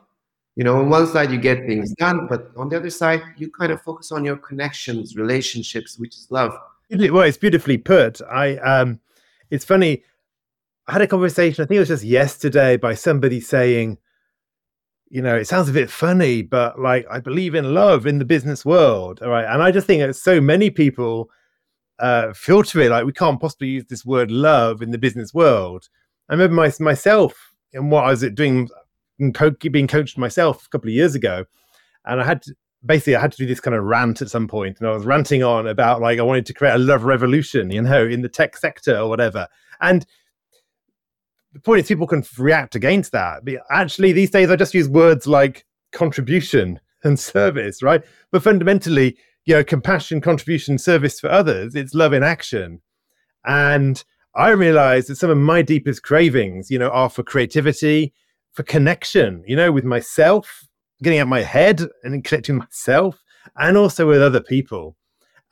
You 0.56 0.64
know, 0.64 0.78
on 0.78 0.90
one 0.90 1.06
side 1.06 1.30
you 1.30 1.38
get 1.38 1.66
things 1.66 1.94
done, 1.94 2.26
but 2.28 2.50
on 2.56 2.68
the 2.68 2.76
other 2.76 2.90
side 2.90 3.22
you 3.36 3.50
kind 3.50 3.72
of 3.72 3.80
focus 3.82 4.12
on 4.12 4.24
your 4.24 4.36
connections, 4.36 5.16
relationships, 5.16 5.98
which 5.98 6.14
is 6.14 6.26
love. 6.30 6.52
Well, 6.90 7.22
it's 7.22 7.38
beautifully 7.38 7.78
put. 7.78 8.20
I 8.30 8.56
um 8.58 9.00
it's 9.50 9.64
funny 9.64 10.02
I 10.86 10.92
had 10.92 11.02
a 11.02 11.06
conversation, 11.06 11.62
I 11.62 11.66
think 11.66 11.76
it 11.76 11.80
was 11.80 11.88
just 11.88 12.04
yesterday, 12.04 12.76
by 12.76 12.94
somebody 12.94 13.40
saying, 13.40 13.98
you 15.10 15.22
know, 15.22 15.36
it 15.36 15.46
sounds 15.46 15.68
a 15.68 15.72
bit 15.72 15.90
funny, 15.90 16.42
but 16.42 16.80
like 16.80 17.06
I 17.10 17.20
believe 17.20 17.54
in 17.54 17.74
love 17.74 18.06
in 18.06 18.18
the 18.18 18.24
business 18.24 18.64
world. 18.64 19.20
All 19.22 19.28
right. 19.28 19.44
And 19.44 19.62
I 19.62 19.70
just 19.70 19.86
think 19.86 20.02
that 20.02 20.14
so 20.14 20.40
many 20.40 20.70
people 20.70 21.30
uh, 21.98 22.32
filter 22.32 22.80
it 22.80 22.90
like 22.90 23.04
we 23.04 23.12
can't 23.12 23.40
possibly 23.40 23.68
use 23.68 23.84
this 23.84 24.04
word 24.04 24.30
love 24.30 24.82
in 24.82 24.90
the 24.90 24.98
business 24.98 25.32
world. 25.32 25.88
I 26.28 26.34
remember 26.34 26.56
my, 26.56 26.72
myself 26.80 27.54
and 27.72 27.90
what 27.90 28.04
I 28.04 28.10
was 28.10 28.22
doing, 28.34 28.68
being 29.18 29.86
coached 29.86 30.18
myself 30.18 30.66
a 30.66 30.68
couple 30.68 30.88
of 30.88 30.94
years 30.94 31.14
ago. 31.14 31.44
And 32.04 32.20
I 32.20 32.24
had 32.24 32.42
to, 32.42 32.54
basically 32.84 33.16
I 33.16 33.20
had 33.20 33.32
to 33.32 33.38
do 33.38 33.46
this 33.46 33.60
kind 33.60 33.76
of 33.76 33.84
rant 33.84 34.22
at 34.22 34.30
some 34.30 34.48
point, 34.48 34.78
and 34.80 34.88
I 34.88 34.92
was 34.92 35.04
ranting 35.04 35.42
on 35.42 35.66
about 35.66 36.00
like 36.00 36.18
I 36.18 36.22
wanted 36.22 36.46
to 36.46 36.54
create 36.54 36.74
a 36.74 36.78
love 36.78 37.04
revolution, 37.04 37.70
you 37.70 37.82
know, 37.82 38.04
in 38.04 38.22
the 38.22 38.28
tech 38.28 38.56
sector 38.56 38.98
or 38.98 39.08
whatever. 39.08 39.48
And 39.80 40.04
the 41.52 41.60
point 41.60 41.80
is 41.80 41.88
people 41.88 42.06
can 42.06 42.24
react 42.38 42.74
against 42.74 43.12
that. 43.12 43.44
But 43.44 43.56
actually, 43.70 44.12
these 44.12 44.30
days 44.30 44.50
I 44.50 44.56
just 44.56 44.74
use 44.74 44.88
words 44.88 45.26
like 45.26 45.66
contribution 45.92 46.80
and 47.04 47.18
service, 47.18 47.82
right? 47.82 48.02
But 48.30 48.42
fundamentally, 48.42 49.16
you 49.44 49.54
know, 49.54 49.64
compassion, 49.64 50.20
contribution, 50.20 50.78
service 50.78 51.20
for 51.20 51.30
others, 51.30 51.74
it's 51.74 51.94
love 51.94 52.12
in 52.12 52.22
action. 52.22 52.80
And 53.44 54.02
I 54.34 54.50
realize 54.50 55.06
that 55.06 55.16
some 55.16 55.30
of 55.30 55.36
my 55.36 55.62
deepest 55.62 56.02
cravings, 56.02 56.70
you 56.70 56.78
know, 56.78 56.88
are 56.88 57.10
for 57.10 57.22
creativity, 57.22 58.14
for 58.52 58.62
connection, 58.62 59.42
you 59.46 59.56
know, 59.56 59.72
with 59.72 59.84
myself, 59.84 60.68
getting 61.02 61.18
out 61.18 61.28
my 61.28 61.42
head 61.42 61.82
and 62.02 62.22
connecting 62.24 62.58
myself, 62.58 63.22
and 63.56 63.76
also 63.76 64.06
with 64.06 64.22
other 64.22 64.40
people. 64.40 64.96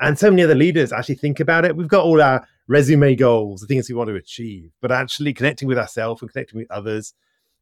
And 0.00 0.18
so 0.18 0.30
many 0.30 0.42
other 0.42 0.54
leaders 0.54 0.92
actually 0.92 1.16
think 1.16 1.40
about 1.40 1.64
it. 1.64 1.76
We've 1.76 1.88
got 1.88 2.04
all 2.04 2.22
our 2.22 2.46
resume 2.68 3.14
goals, 3.16 3.60
the 3.60 3.66
things 3.66 3.88
we 3.88 3.94
want 3.94 4.08
to 4.08 4.14
achieve, 4.14 4.70
but 4.80 4.92
actually 4.92 5.34
connecting 5.34 5.68
with 5.68 5.78
ourselves 5.78 6.22
and 6.22 6.32
connecting 6.32 6.58
with 6.58 6.70
others, 6.70 7.14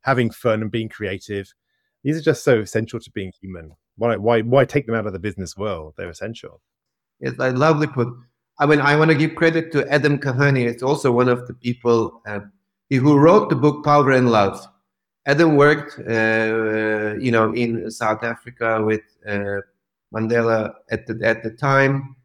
having 0.03 0.31
fun 0.31 0.63
and 0.63 0.71
being 0.71 0.89
creative. 0.89 1.53
These 2.05 2.17
are 2.19 2.23
just 2.23 2.45
so 2.45 2.61
essential 2.61 3.01
to 3.01 3.11
being 3.11 3.33
human. 3.41 3.73
Why, 3.97 4.17
why, 4.17 4.43
why 4.43 4.65
take 4.65 4.87
them 4.87 4.95
out 4.95 5.07
of 5.07 5.13
the 5.13 5.19
business 5.19 5.57
world? 5.57 5.95
They're 5.97 6.11
essential. 6.11 6.61
It's 7.21 7.39
like 7.39 7.57
lovely 7.57 7.89
put. 7.89 8.09
I 8.61 8.67
mean, 8.67 8.81
I 8.81 8.97
want 8.97 9.11
to 9.11 9.17
give 9.17 9.35
credit 9.35 9.73
to 9.73 9.89
Adam 9.93 10.19
Kahane. 10.19 10.65
It's 10.65 10.83
also 10.83 11.11
one 11.11 11.29
of 11.29 11.47
the 11.49 11.55
people 11.55 12.23
uh, 12.27 12.41
who 12.91 13.19
wrote 13.19 13.51
the 13.51 13.57
book 13.57 13.85
Power 13.85 14.13
and 14.13 14.31
Love. 14.31 14.65
Adam 15.29 15.55
worked, 15.55 15.99
uh, 16.01 17.15
you 17.25 17.31
know, 17.31 17.53
in 17.53 17.91
South 17.91 18.25
Africa 18.25 18.83
with 18.83 19.03
uh, 19.29 19.61
Mandela 20.13 20.73
at 20.91 21.07
the 21.07 21.15
at 21.23 21.45
the 21.45 21.51
time. 21.51 22.17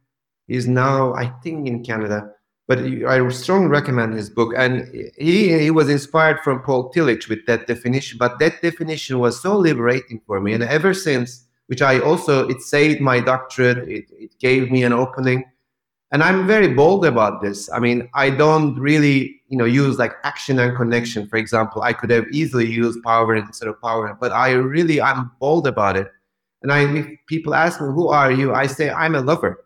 He's 0.48 0.68
now, 0.68 1.14
I 1.14 1.28
think, 1.44 1.68
in 1.68 1.84
Canada 1.84 2.34
but 2.68 2.80
I 2.80 3.28
strongly 3.30 3.68
recommend 3.68 4.14
his 4.14 4.30
book. 4.30 4.54
And 4.56 4.88
he, 5.18 5.60
he 5.60 5.72
was 5.72 5.90
inspired 5.90 6.40
from 6.42 6.62
Paul 6.62 6.92
Tillich 6.92 7.28
with 7.28 7.46
that 7.46 7.68
definition, 7.68 8.18
but 8.18 8.40
that 8.40 8.62
definition 8.62 9.20
was 9.20 9.42
so 9.42 9.58
liberating 9.58 10.22
for 10.26 10.40
me. 10.40 10.54
And 10.54 10.64
ever 10.64 10.94
since, 10.94 11.46
which 11.68 11.82
I 11.82 12.00
also, 12.00 12.48
it 12.48 12.62
saved 12.62 13.02
my 13.02 13.20
doctorate, 13.20 13.90
it, 13.90 14.06
it 14.12 14.40
gave 14.40 14.72
me 14.72 14.84
an 14.84 14.94
opening. 14.94 15.44
And 16.14 16.22
I'm 16.22 16.46
very 16.46 16.68
bold 16.68 17.06
about 17.06 17.42
this. 17.42 17.72
I 17.72 17.80
mean, 17.80 18.08
I 18.14 18.30
don't 18.30 18.76
really, 18.76 19.42
you 19.48 19.58
know, 19.58 19.66
use 19.66 19.98
like 19.98 20.14
action 20.24 20.60
and 20.60 20.78
connection. 20.78 21.28
For 21.28 21.38
example, 21.38 21.82
I 21.82 21.92
could 21.92 22.12
have 22.12 22.26
easily 22.32 22.68
used 22.68 23.02
power 23.02 23.36
instead 23.36 23.68
of 23.68 23.82
power, 23.82 24.16
but 24.22 24.32
I 24.32 24.52
really, 24.52 25.02
I'm 25.02 25.32
bold 25.40 25.66
about 25.66 25.98
it. 25.98 26.08
And 26.62 26.72
I, 26.72 26.84
if 26.84 27.08
people 27.26 27.56
ask 27.56 27.82
me, 27.82 27.88
who 27.88 28.10
are 28.10 28.32
you? 28.32 28.54
I 28.54 28.68
say, 28.68 28.92
I'm 28.92 29.16
a 29.16 29.22
lover. 29.22 29.66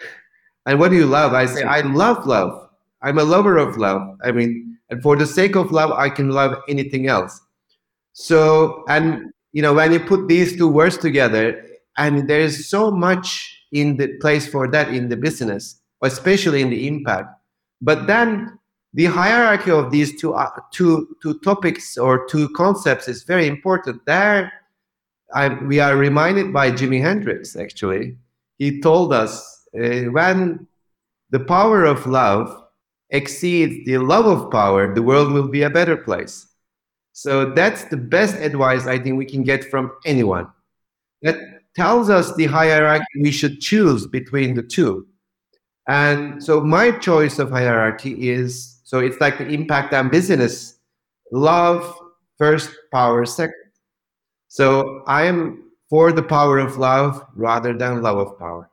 And 0.64 0.78
what 0.78 0.92
do 0.92 0.96
you 0.96 1.06
love? 1.06 1.34
I 1.34 1.44
say, 1.44 1.64
I 1.64 1.80
love 1.80 2.24
love. 2.24 2.68
I'm 3.02 3.18
a 3.18 3.24
lover 3.24 3.58
of 3.58 3.76
love. 3.76 4.16
I 4.22 4.30
mean, 4.30 4.78
and 4.90 5.02
for 5.02 5.16
the 5.16 5.26
sake 5.26 5.56
of 5.56 5.72
love, 5.72 5.90
I 5.90 6.08
can 6.08 6.30
love 6.30 6.62
anything 6.68 7.08
else. 7.08 7.40
So, 8.12 8.84
and 8.88 9.32
you 9.52 9.60
know, 9.60 9.74
when 9.74 9.92
you 9.92 9.98
put 9.98 10.28
these 10.28 10.56
two 10.56 10.68
words 10.68 10.96
together, 10.96 11.66
and 11.98 12.30
there's 12.30 12.68
so 12.68 12.92
much 12.92 13.58
in 13.72 13.96
the 13.96 14.16
place 14.18 14.46
for 14.46 14.70
that 14.70 14.94
in 14.94 15.08
the 15.08 15.16
business, 15.16 15.81
especially 16.02 16.60
in 16.60 16.70
the 16.70 16.86
impact. 16.86 17.28
But 17.80 18.06
then 18.06 18.58
the 18.94 19.06
hierarchy 19.06 19.70
of 19.70 19.90
these 19.90 20.20
two, 20.20 20.34
uh, 20.34 20.50
two, 20.70 21.16
two 21.22 21.38
topics 21.40 21.96
or 21.96 22.26
two 22.26 22.48
concepts 22.50 23.08
is 23.08 23.22
very 23.22 23.46
important. 23.46 24.04
There, 24.04 24.52
I, 25.34 25.48
we 25.48 25.80
are 25.80 25.96
reminded 25.96 26.52
by 26.52 26.70
Jimi 26.72 27.00
Hendrix, 27.00 27.56
actually. 27.56 28.16
He 28.58 28.80
told 28.80 29.12
us 29.12 29.66
uh, 29.74 30.10
when 30.10 30.66
the 31.30 31.40
power 31.40 31.84
of 31.84 32.06
love 32.06 32.64
exceeds 33.10 33.84
the 33.86 33.98
love 33.98 34.26
of 34.26 34.50
power, 34.50 34.94
the 34.94 35.02
world 35.02 35.32
will 35.32 35.48
be 35.48 35.62
a 35.62 35.70
better 35.70 35.96
place. 35.96 36.46
So 37.12 37.50
that's 37.50 37.84
the 37.84 37.96
best 37.96 38.36
advice 38.36 38.86
I 38.86 38.98
think 38.98 39.16
we 39.18 39.26
can 39.26 39.42
get 39.42 39.64
from 39.70 39.92
anyone. 40.04 40.48
That 41.22 41.36
tells 41.74 42.10
us 42.10 42.34
the 42.34 42.46
hierarchy 42.46 43.04
we 43.20 43.30
should 43.30 43.60
choose 43.60 44.06
between 44.06 44.54
the 44.54 44.62
two. 44.62 45.06
And 45.88 46.42
so 46.42 46.60
my 46.60 46.92
choice 46.92 47.38
of 47.38 47.50
hierarchy 47.50 48.30
is 48.30 48.80
so 48.84 48.98
it's 48.98 49.20
like 49.20 49.38
the 49.38 49.48
impact 49.48 49.94
on 49.94 50.08
business 50.10 50.78
love 51.32 51.96
first, 52.38 52.70
power 52.92 53.24
second. 53.24 53.54
So 54.48 55.02
I 55.06 55.24
am 55.24 55.70
for 55.88 56.12
the 56.12 56.22
power 56.22 56.58
of 56.58 56.76
love 56.76 57.24
rather 57.34 57.72
than 57.72 58.02
love 58.02 58.18
of 58.18 58.38
power. 58.38 58.68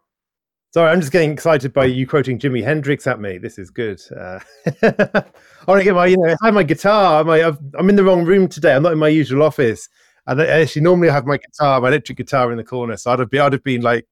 Sorry, 0.72 0.92
I'm 0.92 1.00
just 1.00 1.12
getting 1.12 1.32
excited 1.32 1.74
by 1.74 1.86
you 1.86 2.06
quoting 2.06 2.38
Jimi 2.38 2.64
Hendrix 2.64 3.08
at 3.08 3.20
me. 3.20 3.40
This 3.40 3.58
is 3.58 3.72
good. 3.72 4.00
Uh, 4.16 4.40
I 4.84 5.24
want 5.68 5.80
to 5.80 5.84
get 5.84 5.96
my, 5.96 6.06
you 6.06 6.18
know, 6.18 6.36
I 6.42 6.46
have 6.46 6.54
my 6.54 6.64
guitar. 6.64 7.24
My, 7.24 7.42
i 7.42 7.48
am 7.80 7.90
in 7.90 7.96
the 7.96 8.04
wrong 8.04 8.24
room 8.24 8.48
today. 8.48 8.76
I'm 8.76 8.84
not 8.84 8.92
in 8.92 9.00
my 9.00 9.08
usual 9.08 9.42
office. 9.42 9.90
And 10.28 10.40
I 10.40 10.46
actually 10.46 10.84
normally 10.84 11.10
have 11.10 11.26
my 11.26 11.38
guitar, 11.38 11.82
my 11.82 11.88
electric 11.88 12.20
guitar 12.20 12.52
in 12.52 12.58
the 12.58 12.64
corner. 12.64 12.98
So 12.98 13.12
I'd 13.12 13.20
have 13.20 13.32
been, 13.32 13.42
I'd 13.42 13.54
have 13.54 13.64
been 13.64 13.82
like 13.82 14.06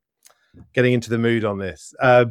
getting 0.73 0.93
into 0.93 1.11
the 1.11 1.19
mood 1.19 1.45
on 1.45 1.59
this. 1.59 1.93
Uh, 2.01 2.25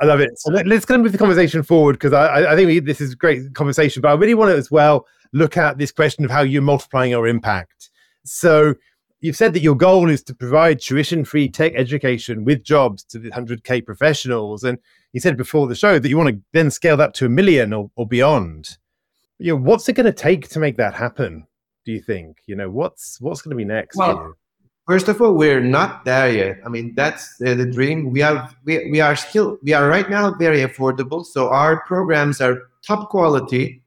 I 0.00 0.06
love 0.06 0.20
it. 0.20 0.38
So 0.38 0.50
let, 0.50 0.66
us 0.66 0.84
kind 0.84 1.00
of 1.00 1.04
move 1.04 1.12
the 1.12 1.18
conversation 1.18 1.62
forward 1.62 1.94
because 1.94 2.14
I, 2.14 2.52
I 2.52 2.56
think 2.56 2.66
we, 2.66 2.80
this 2.80 3.00
is 3.00 3.12
a 3.12 3.16
great 3.16 3.54
conversation. 3.54 4.00
But 4.00 4.08
I 4.08 4.14
really 4.14 4.34
want 4.34 4.50
to 4.50 4.56
as 4.56 4.70
well 4.70 5.06
look 5.32 5.56
at 5.56 5.78
this 5.78 5.92
question 5.92 6.24
of 6.24 6.30
how 6.30 6.40
you're 6.40 6.62
multiplying 6.62 7.10
your 7.10 7.26
impact. 7.26 7.90
So 8.24 8.74
you've 9.20 9.36
said 9.36 9.52
that 9.52 9.62
your 9.62 9.76
goal 9.76 10.08
is 10.08 10.22
to 10.24 10.34
provide 10.34 10.80
tuition 10.80 11.24
free 11.24 11.48
tech 11.48 11.72
education 11.74 12.44
with 12.44 12.64
jobs 12.64 13.04
to 13.04 13.18
the 13.18 13.30
100K 13.30 13.84
professionals. 13.84 14.64
And 14.64 14.78
you 15.12 15.20
said 15.20 15.36
before 15.36 15.66
the 15.66 15.74
show 15.74 15.98
that 15.98 16.08
you 16.08 16.16
want 16.16 16.30
to 16.30 16.40
then 16.52 16.70
scale 16.70 16.96
that 16.96 17.14
to 17.14 17.26
a 17.26 17.30
million 17.30 17.72
or, 17.72 17.90
or 17.96 18.06
beyond. 18.06 18.78
You 19.38 19.54
know, 19.54 19.62
what's 19.62 19.88
it 19.88 19.94
going 19.94 20.06
to 20.06 20.12
take 20.12 20.48
to 20.48 20.58
make 20.58 20.76
that 20.78 20.94
happen? 20.94 21.46
Do 21.84 21.92
you 21.92 22.00
think? 22.00 22.38
You 22.46 22.56
know, 22.56 22.70
what's 22.70 23.20
what's 23.20 23.40
going 23.40 23.52
to 23.52 23.56
be 23.56 23.64
next? 23.64 23.96
Well, 23.96 24.34
first 24.90 25.06
of 25.06 25.22
all, 25.22 25.34
we're 25.34 25.60
not 25.60 26.04
there 26.04 26.32
yet. 26.32 26.56
I 26.66 26.68
mean, 26.68 26.94
that's 26.96 27.36
the, 27.36 27.54
the 27.54 27.64
dream. 27.64 28.10
We 28.10 28.20
have 28.20 28.56
we, 28.64 28.90
we 28.90 29.00
are 29.00 29.14
still 29.14 29.56
we 29.62 29.72
are 29.72 29.86
right 29.88 30.10
now 30.10 30.34
very 30.34 30.62
affordable. 30.68 31.24
So 31.24 31.48
our 31.48 31.82
programs 31.86 32.40
are 32.40 32.62
top 32.84 33.08
quality, 33.08 33.84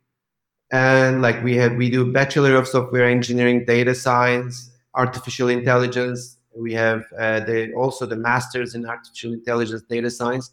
and 0.72 1.22
like 1.22 1.44
we 1.44 1.58
have 1.58 1.76
we 1.76 1.90
do 1.90 2.10
bachelor 2.10 2.56
of 2.56 2.70
software 2.70 3.06
engineering, 3.06 3.66
data 3.66 3.94
science, 3.94 4.72
artificial 4.96 5.50
intelligence. 5.50 6.38
We 6.56 6.72
have 6.74 7.04
uh, 7.20 7.42
the, 7.42 7.74
also 7.74 8.06
the 8.06 8.16
masters 8.16 8.74
in 8.74 8.86
artificial 8.86 9.34
intelligence 9.34 9.82
data 9.90 10.10
science. 10.10 10.52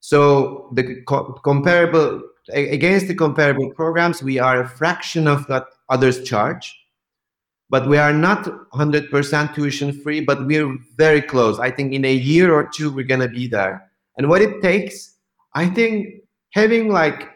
So 0.00 0.68
the 0.74 1.02
co- 1.06 1.32
comparable 1.44 2.22
against 2.52 3.08
the 3.08 3.14
comparable 3.14 3.70
programs, 3.72 4.22
we 4.22 4.38
are 4.38 4.60
a 4.60 4.68
fraction 4.68 5.26
of 5.26 5.48
what 5.48 5.68
others 5.88 6.22
charge. 6.24 6.76
But 7.70 7.88
we 7.88 7.98
are 7.98 8.12
not 8.12 8.44
100% 8.72 9.54
tuition 9.54 9.92
free, 9.92 10.20
but 10.20 10.46
we're 10.46 10.76
very 10.96 11.20
close. 11.20 11.58
I 11.58 11.70
think 11.70 11.92
in 11.92 12.04
a 12.04 12.12
year 12.12 12.54
or 12.54 12.68
two, 12.68 12.90
we're 12.92 13.06
going 13.06 13.20
to 13.20 13.28
be 13.28 13.46
there. 13.46 13.90
And 14.16 14.28
what 14.28 14.42
it 14.42 14.62
takes, 14.62 15.16
I 15.54 15.68
think 15.68 16.22
having 16.52 16.88
like 16.88 17.28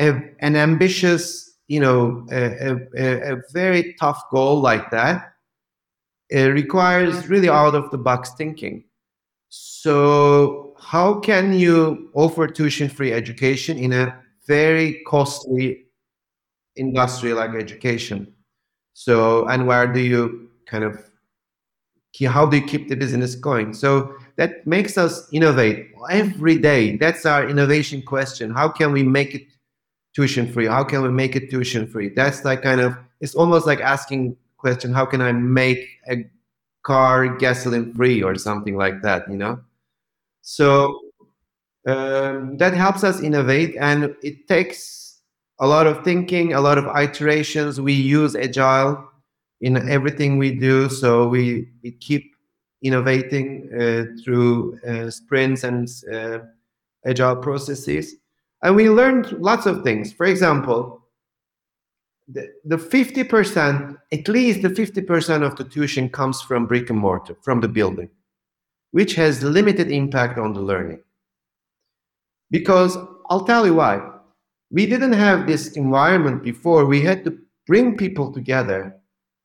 a, 0.00 0.20
an 0.40 0.56
ambitious, 0.56 1.58
you 1.68 1.80
know, 1.80 2.26
a, 2.32 2.76
a, 2.96 3.34
a 3.34 3.42
very 3.52 3.94
tough 4.00 4.22
goal 4.30 4.60
like 4.60 4.90
that, 4.90 5.32
it 6.30 6.52
requires 6.52 7.28
really 7.28 7.48
out 7.48 7.74
of 7.74 7.90
the 7.90 7.98
box 7.98 8.32
thinking. 8.36 8.84
So, 9.48 10.74
how 10.78 11.20
can 11.20 11.54
you 11.54 12.10
offer 12.14 12.46
tuition 12.46 12.88
free 12.90 13.12
education 13.12 13.78
in 13.78 13.92
a 13.94 14.20
very 14.46 15.02
costly 15.06 15.86
industry 16.76 17.32
like 17.32 17.54
education? 17.54 18.34
So, 18.98 19.46
and 19.46 19.68
where 19.68 19.86
do 19.86 20.00
you 20.00 20.50
kind 20.66 20.82
of, 20.82 20.98
how 22.26 22.46
do 22.46 22.56
you 22.56 22.66
keep 22.66 22.88
the 22.88 22.96
business 22.96 23.36
going? 23.36 23.72
So, 23.72 24.12
that 24.34 24.66
makes 24.66 24.98
us 24.98 25.32
innovate 25.32 25.92
every 26.10 26.58
day. 26.58 26.96
That's 26.96 27.24
our 27.24 27.48
innovation 27.48 28.02
question. 28.02 28.50
How 28.50 28.68
can 28.68 28.90
we 28.90 29.04
make 29.04 29.36
it 29.36 29.46
tuition 30.16 30.52
free? 30.52 30.66
How 30.66 30.82
can 30.82 31.02
we 31.02 31.10
make 31.10 31.36
it 31.36 31.48
tuition 31.48 31.86
free? 31.86 32.08
That's 32.08 32.44
like 32.44 32.62
kind 32.62 32.80
of, 32.80 32.96
it's 33.20 33.36
almost 33.36 33.66
like 33.66 33.80
asking 33.80 34.36
question, 34.56 34.92
how 34.92 35.06
can 35.06 35.20
I 35.20 35.30
make 35.30 35.86
a 36.10 36.28
car 36.82 37.36
gasoline 37.36 37.94
free 37.94 38.20
or 38.20 38.34
something 38.34 38.76
like 38.76 39.02
that, 39.02 39.30
you 39.30 39.36
know? 39.36 39.60
So 40.42 40.98
um, 41.86 42.56
that 42.56 42.74
helps 42.74 43.04
us 43.04 43.20
innovate 43.20 43.76
and 43.78 44.16
it 44.24 44.48
takes 44.48 45.07
a 45.60 45.66
lot 45.66 45.86
of 45.86 46.04
thinking, 46.04 46.52
a 46.52 46.60
lot 46.60 46.78
of 46.78 46.84
iterations. 46.96 47.80
We 47.80 47.92
use 47.92 48.36
agile 48.36 49.08
in 49.60 49.88
everything 49.88 50.38
we 50.38 50.52
do. 50.54 50.88
So 50.88 51.28
we, 51.28 51.68
we 51.82 51.92
keep 51.92 52.34
innovating 52.82 53.70
uh, 53.74 54.22
through 54.22 54.78
uh, 54.86 55.10
sprints 55.10 55.64
and 55.64 55.88
uh, 56.12 56.38
agile 57.04 57.36
processes. 57.36 58.14
And 58.62 58.76
we 58.76 58.88
learned 58.88 59.32
lots 59.32 59.66
of 59.66 59.82
things. 59.82 60.12
For 60.12 60.26
example, 60.26 61.02
the, 62.28 62.52
the 62.64 62.76
50%, 62.76 63.96
at 64.12 64.28
least 64.28 64.62
the 64.62 64.68
50% 64.68 65.42
of 65.42 65.56
the 65.56 65.64
tuition 65.64 66.08
comes 66.08 66.42
from 66.42 66.66
brick 66.66 66.90
and 66.90 66.98
mortar, 66.98 67.36
from 67.42 67.60
the 67.60 67.68
building, 67.68 68.10
which 68.90 69.14
has 69.14 69.42
limited 69.42 69.90
impact 69.90 70.38
on 70.38 70.52
the 70.52 70.60
learning. 70.60 71.00
Because 72.50 72.96
I'll 73.30 73.44
tell 73.44 73.66
you 73.66 73.74
why. 73.74 74.17
We 74.70 74.86
didn't 74.86 75.14
have 75.14 75.46
this 75.46 75.72
environment 75.76 76.42
before. 76.42 76.84
We 76.84 77.00
had 77.00 77.24
to 77.24 77.38
bring 77.66 77.96
people 77.96 78.32
together. 78.32 78.94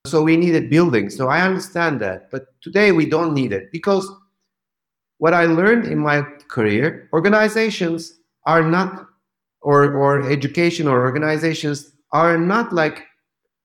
So 0.06 0.22
we 0.22 0.36
needed 0.36 0.70
buildings. 0.70 1.16
So 1.16 1.30
I 1.30 1.42
understand 1.42 2.02
that. 2.02 2.30
But 2.30 2.48
today 2.62 2.92
we 2.92 3.06
don't 3.06 3.34
need 3.34 3.54
it 3.54 3.72
because 3.72 4.10
what 5.18 5.34
I 5.34 5.46
learned 5.46 5.86
in 5.86 6.00
my 6.00 6.24
career, 6.50 7.10
organizations 7.14 8.20
are 8.46 8.64
not, 8.64 9.08
or, 9.62 9.94
or 9.94 10.30
education 10.30 10.88
or 10.88 11.06
organizations 11.06 11.94
are 12.12 12.38
not 12.38 12.74
like 12.74 13.04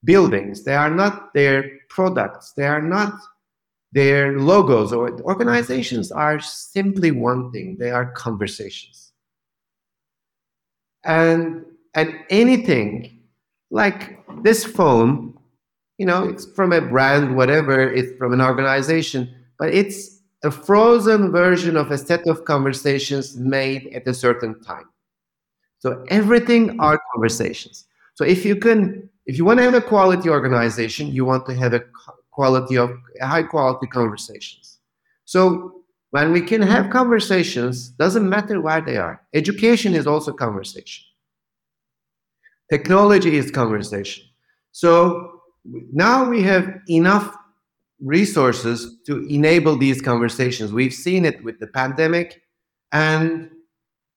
buildings. 0.05 0.63
They 0.63 0.77
are 0.77 0.91
not 0.91 1.35
their 1.35 1.69
products. 1.89 2.53
They 2.53 2.67
are 2.67 2.83
not 2.83 3.15
their 3.93 4.39
logos 4.39 4.93
or 4.93 5.21
organizations 5.23 6.13
are 6.13 6.39
simply 6.41 7.11
one 7.11 7.51
thing. 7.51 7.77
They 7.79 7.91
are 7.91 8.13
conversations. 8.13 9.08
And 11.05 11.65
and 11.95 12.15
anything 12.31 13.21
like 13.71 14.19
this 14.43 14.65
phone, 14.65 15.39
you 15.99 16.07
know, 16.07 16.25
it's 16.25 16.47
from 16.47 16.73
a 16.73 16.81
brand, 16.81 17.37
whatever, 17.37 17.81
it's 17.81 18.17
from 18.19 18.33
an 18.33 18.41
organization, 18.41 19.35
but 19.59 19.75
it's 19.75 20.21
a 20.45 20.51
frozen 20.51 21.33
version 21.33 21.77
of 21.77 21.91
a 21.91 21.99
set 21.99 22.27
of 22.29 22.45
conversations 22.45 23.37
made 23.37 23.89
at 23.95 24.07
a 24.07 24.15
certain 24.15 24.61
time. 24.63 24.89
So 25.81 26.05
everything 26.09 26.79
are 26.81 27.01
conversations. 27.13 27.87
So 28.15 28.25
if 28.25 28.45
you 28.45 28.57
can, 28.57 29.09
if 29.27 29.37
you 29.39 29.45
want 29.45 29.59
to 29.59 29.65
have 29.65 29.75
a 29.75 29.81
quality 29.81 30.29
organization, 30.29 31.09
you 31.09 31.25
want 31.25 31.47
to 31.47 31.55
have 31.55 31.75
a 31.75 31.83
quality 32.31 32.77
of 32.77 32.91
high 33.21 33.43
quality 33.43 33.87
conversations. 33.87 34.79
So 35.25 35.78
when 36.11 36.33
we 36.33 36.41
can 36.41 36.63
have 36.63 36.91
conversations, 36.91 37.91
doesn't 37.91 38.29
matter 38.29 38.61
where 38.61 38.81
they 38.81 38.97
are. 38.97 39.23
Education 39.35 39.95
is 39.95 40.07
also 40.07 40.33
conversation. 40.33 41.05
Technology 42.71 43.37
is 43.37 43.51
conversation. 43.51 44.25
So 44.73 45.41
now 45.65 46.29
we 46.29 46.43
have 46.43 46.73
enough 46.89 47.37
resources 48.01 48.97
to 49.07 49.27
enable 49.27 49.77
these 49.77 50.01
conversations. 50.01 50.73
We've 50.73 50.95
seen 50.95 51.25
it 51.25 51.43
with 51.43 51.59
the 51.59 51.67
pandemic, 51.67 52.43
and 52.93 53.51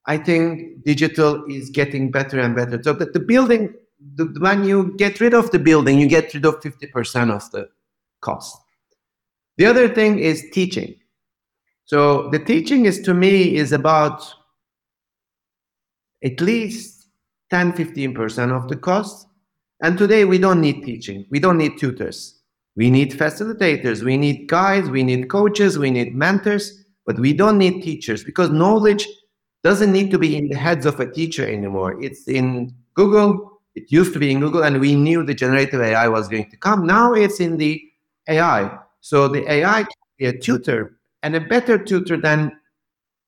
I 0.05 0.17
think 0.17 0.83
digital 0.83 1.45
is 1.49 1.69
getting 1.69 2.11
better 2.11 2.39
and 2.39 2.55
better. 2.55 2.81
So 2.83 2.93
that 2.93 3.13
the 3.13 3.19
building 3.19 3.73
the, 4.15 4.25
when 4.39 4.63
you 4.63 4.95
get 4.97 5.19
rid 5.19 5.33
of 5.33 5.51
the 5.51 5.59
building, 5.59 5.99
you 5.99 6.07
get 6.07 6.33
rid 6.33 6.45
of 6.45 6.59
50% 6.59 7.31
of 7.31 7.51
the 7.51 7.69
cost. 8.21 8.57
The 9.57 9.65
other 9.65 9.87
thing 9.87 10.19
is 10.19 10.45
teaching. 10.51 10.95
So 11.85 12.29
the 12.29 12.39
teaching 12.39 12.85
is 12.85 13.01
to 13.01 13.13
me 13.13 13.55
is 13.55 13.71
about 13.71 14.23
at 16.23 16.39
least 16.39 17.07
10 17.49 17.73
15% 17.73 18.51
of 18.55 18.69
the 18.69 18.75
cost. 18.77 19.27
And 19.81 19.97
today 19.97 20.25
we 20.25 20.37
don't 20.37 20.61
need 20.61 20.83
teaching. 20.83 21.25
We 21.29 21.39
don't 21.39 21.57
need 21.57 21.77
tutors. 21.77 22.41
We 22.75 22.89
need 22.89 23.11
facilitators, 23.11 24.01
we 24.01 24.15
need 24.15 24.47
guides, 24.47 24.89
we 24.89 25.03
need 25.03 25.29
coaches, 25.29 25.77
we 25.77 25.91
need 25.91 26.15
mentors, 26.15 26.85
but 27.05 27.19
we 27.19 27.33
don't 27.33 27.57
need 27.57 27.83
teachers 27.83 28.23
because 28.23 28.49
knowledge 28.49 29.07
doesn't 29.63 29.91
need 29.91 30.09
to 30.11 30.17
be 30.17 30.37
in 30.37 30.47
the 30.47 30.55
heads 30.55 30.85
of 30.85 30.99
a 30.99 31.11
teacher 31.11 31.45
anymore. 31.45 32.01
It's 32.01 32.27
in 32.29 32.73
Google, 32.93 33.59
it 33.75 33.91
used 33.91 34.13
to 34.13 34.19
be 34.19 34.31
in 34.31 34.39
Google, 34.39 34.63
and 34.63 34.79
we 34.79 34.95
knew 34.95 35.23
the 35.23 35.33
generative 35.33 35.81
AI 35.81 36.07
was 36.07 36.29
going 36.29 36.49
to 36.49 36.57
come. 36.57 36.87
Now 36.87 37.13
it's 37.13 37.41
in 37.41 37.57
the 37.57 37.81
AI. 38.29 38.79
So 39.01 39.27
the 39.27 39.49
AI 39.51 39.83
can 39.83 39.93
be 40.17 40.25
a 40.27 40.37
tutor 40.37 40.97
and 41.23 41.35
a 41.35 41.41
better 41.41 41.77
tutor 41.77 42.17
than 42.17 42.51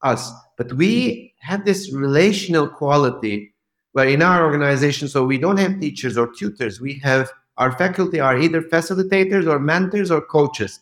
us. 0.02 0.32
But 0.58 0.74
we 0.74 1.34
hmm. 1.42 1.48
have 1.48 1.66
this 1.66 1.94
relational 1.94 2.68
quality 2.68 3.54
where 3.94 4.08
in 4.08 4.22
our 4.22 4.44
organization, 4.44 5.08
so 5.08 5.24
we 5.24 5.38
don't 5.38 5.58
have 5.58 5.80
teachers 5.80 6.18
or 6.18 6.32
tutors. 6.34 6.82
We 6.82 7.00
have 7.04 7.32
our 7.58 7.72
faculty 7.78 8.20
are 8.20 8.38
either 8.38 8.62
facilitators 8.62 9.48
or 9.48 9.60
mentors 9.60 10.10
or 10.10 10.22
coaches. 10.22 10.80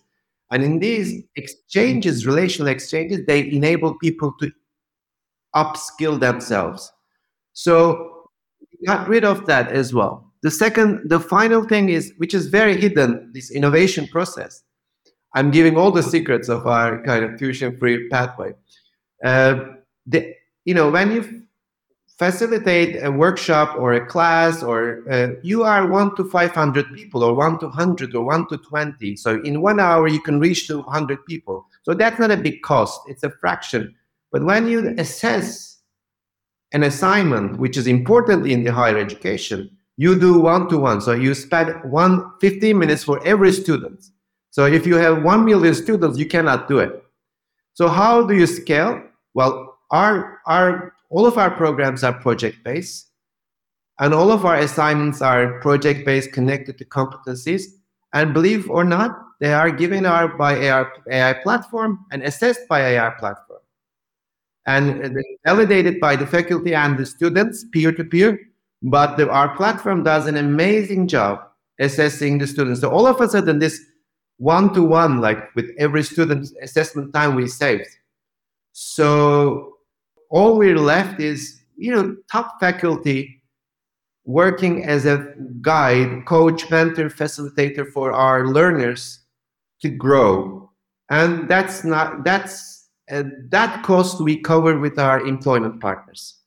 And 0.51 0.63
in 0.63 0.79
these 0.79 1.23
exchanges, 1.35 2.25
relational 2.25 2.67
exchanges, 2.67 3.25
they 3.25 3.49
enable 3.51 3.97
people 3.97 4.33
to 4.39 4.51
upskill 5.55 6.19
themselves. 6.19 6.91
So 7.53 8.27
got 8.85 9.07
rid 9.07 9.25
of 9.25 9.45
that 9.47 9.71
as 9.71 9.93
well. 9.93 10.31
The 10.43 10.51
second, 10.51 11.09
the 11.09 11.19
final 11.19 11.63
thing 11.63 11.89
is, 11.89 12.13
which 12.17 12.33
is 12.33 12.47
very 12.47 12.79
hidden, 12.79 13.31
this 13.33 13.51
innovation 13.51 14.07
process. 14.07 14.63
I'm 15.33 15.51
giving 15.51 15.77
all 15.77 15.91
the 15.91 16.03
secrets 16.03 16.49
of 16.49 16.67
our 16.67 17.01
kind 17.03 17.23
of 17.23 17.39
tuition-free 17.39 18.09
pathway. 18.09 18.53
Uh, 19.23 19.65
the, 20.05 20.33
you 20.65 20.73
know, 20.73 20.89
when 20.89 21.11
you 21.11 21.43
facilitate 22.21 23.03
a 23.03 23.09
workshop 23.09 23.75
or 23.79 23.93
a 23.93 24.05
class, 24.05 24.61
or 24.61 25.03
uh, 25.09 25.29
you 25.41 25.63
are 25.63 25.87
one 25.87 26.15
to 26.15 26.23
500 26.23 26.93
people, 26.93 27.23
or 27.23 27.33
one 27.33 27.57
to 27.57 27.65
100, 27.65 28.13
or 28.13 28.23
one 28.23 28.47
to 28.49 28.57
20. 28.57 29.15
So 29.15 29.41
in 29.41 29.59
one 29.59 29.79
hour, 29.79 30.07
you 30.07 30.21
can 30.21 30.39
reach 30.39 30.67
to 30.67 30.81
100 30.81 31.25
people. 31.25 31.65
So 31.81 31.95
that's 31.95 32.19
not 32.19 32.29
a 32.29 32.37
big 32.37 32.61
cost; 32.61 33.01
it's 33.07 33.23
a 33.23 33.31
fraction. 33.31 33.95
But 34.31 34.43
when 34.43 34.67
you 34.67 34.93
assess 34.99 35.79
an 36.73 36.83
assignment, 36.83 37.57
which 37.57 37.75
is 37.75 37.87
important 37.87 38.45
in 38.45 38.63
the 38.63 38.71
higher 38.71 38.99
education, 38.99 39.75
you 39.97 40.17
do 40.17 40.39
one 40.39 40.69
to 40.69 40.77
one. 40.77 41.01
So 41.01 41.13
you 41.13 41.33
spend 41.33 41.73
one 41.89 42.31
15 42.39 42.77
minutes 42.77 43.03
for 43.03 43.25
every 43.25 43.51
student. 43.51 44.05
So 44.51 44.65
if 44.65 44.85
you 44.85 44.95
have 44.95 45.23
1 45.23 45.45
million 45.45 45.73
students, 45.73 46.19
you 46.19 46.25
cannot 46.25 46.67
do 46.67 46.79
it. 46.79 47.03
So 47.73 47.87
how 47.87 48.25
do 48.27 48.35
you 48.35 48.45
scale? 48.45 49.01
Well, 49.33 49.77
our, 49.91 50.39
our, 50.45 50.93
all 51.09 51.25
of 51.25 51.37
our 51.37 51.49
programs 51.49 52.03
are 52.03 52.13
project 52.13 52.63
based 52.63 53.07
and 53.99 54.13
all 54.13 54.31
of 54.31 54.45
our 54.45 54.57
assignments 54.57 55.21
are 55.21 55.59
project 55.61 56.05
based 56.05 56.33
connected 56.33 56.77
to 56.77 56.85
competencies. 56.85 57.63
And 58.13 58.33
believe 58.33 58.69
or 58.69 58.83
not, 58.83 59.17
they 59.39 59.53
are 59.53 59.71
given 59.71 60.05
our 60.05 60.27
by 60.27 60.57
AI, 60.57 60.85
AI 61.09 61.33
platform 61.33 62.05
and 62.11 62.21
assessed 62.23 62.67
by 62.67 62.81
AI 62.81 63.09
platform 63.11 63.61
and 64.65 65.17
validated 65.45 65.99
by 65.99 66.15
the 66.15 66.27
faculty 66.27 66.75
and 66.75 66.97
the 66.97 67.05
students 67.05 67.65
peer 67.71 67.91
to 67.93 68.03
peer. 68.03 68.39
But 68.83 69.15
the, 69.15 69.29
our 69.29 69.55
platform 69.55 70.03
does 70.03 70.27
an 70.27 70.37
amazing 70.37 71.07
job 71.07 71.47
assessing 71.79 72.37
the 72.37 72.47
students. 72.47 72.81
So 72.81 72.89
all 72.89 73.07
of 73.07 73.21
a 73.21 73.29
sudden, 73.29 73.59
this 73.59 73.79
one 74.41 74.73
to 74.73 74.81
one, 74.81 75.21
like 75.21 75.53
with 75.55 75.69
every 75.77 76.01
student 76.01 76.49
assessment 76.63 77.13
time 77.13 77.35
we 77.35 77.47
saved. 77.47 77.87
So 78.71 79.77
all 80.31 80.57
we're 80.57 80.79
left 80.79 81.19
is, 81.19 81.61
you 81.77 81.91
know, 81.91 82.15
top 82.31 82.59
faculty 82.59 83.43
working 84.25 84.83
as 84.83 85.05
a 85.05 85.35
guide, 85.61 86.25
coach, 86.25 86.71
mentor, 86.71 87.09
facilitator 87.09 87.87
for 87.87 88.13
our 88.13 88.47
learners 88.47 89.19
to 89.83 89.89
grow. 89.89 90.71
And 91.11 91.47
that's 91.47 91.83
not 91.83 92.23
that's 92.23 92.89
uh, 93.11 93.23
that 93.49 93.83
cost 93.83 94.21
we 94.21 94.41
cover 94.41 94.79
with 94.79 94.97
our 94.97 95.19
employment 95.21 95.79
partners. 95.79 96.39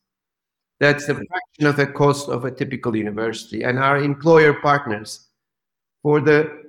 That's 0.81 1.09
a 1.09 1.15
fraction 1.15 1.67
of 1.67 1.77
the 1.77 1.87
cost 1.87 2.29
of 2.29 2.45
a 2.45 2.51
typical 2.51 2.97
university. 2.97 3.63
And 3.63 3.79
our 3.79 3.99
employer 3.99 4.55
partners, 4.55 5.29
for 6.03 6.21
the 6.21 6.65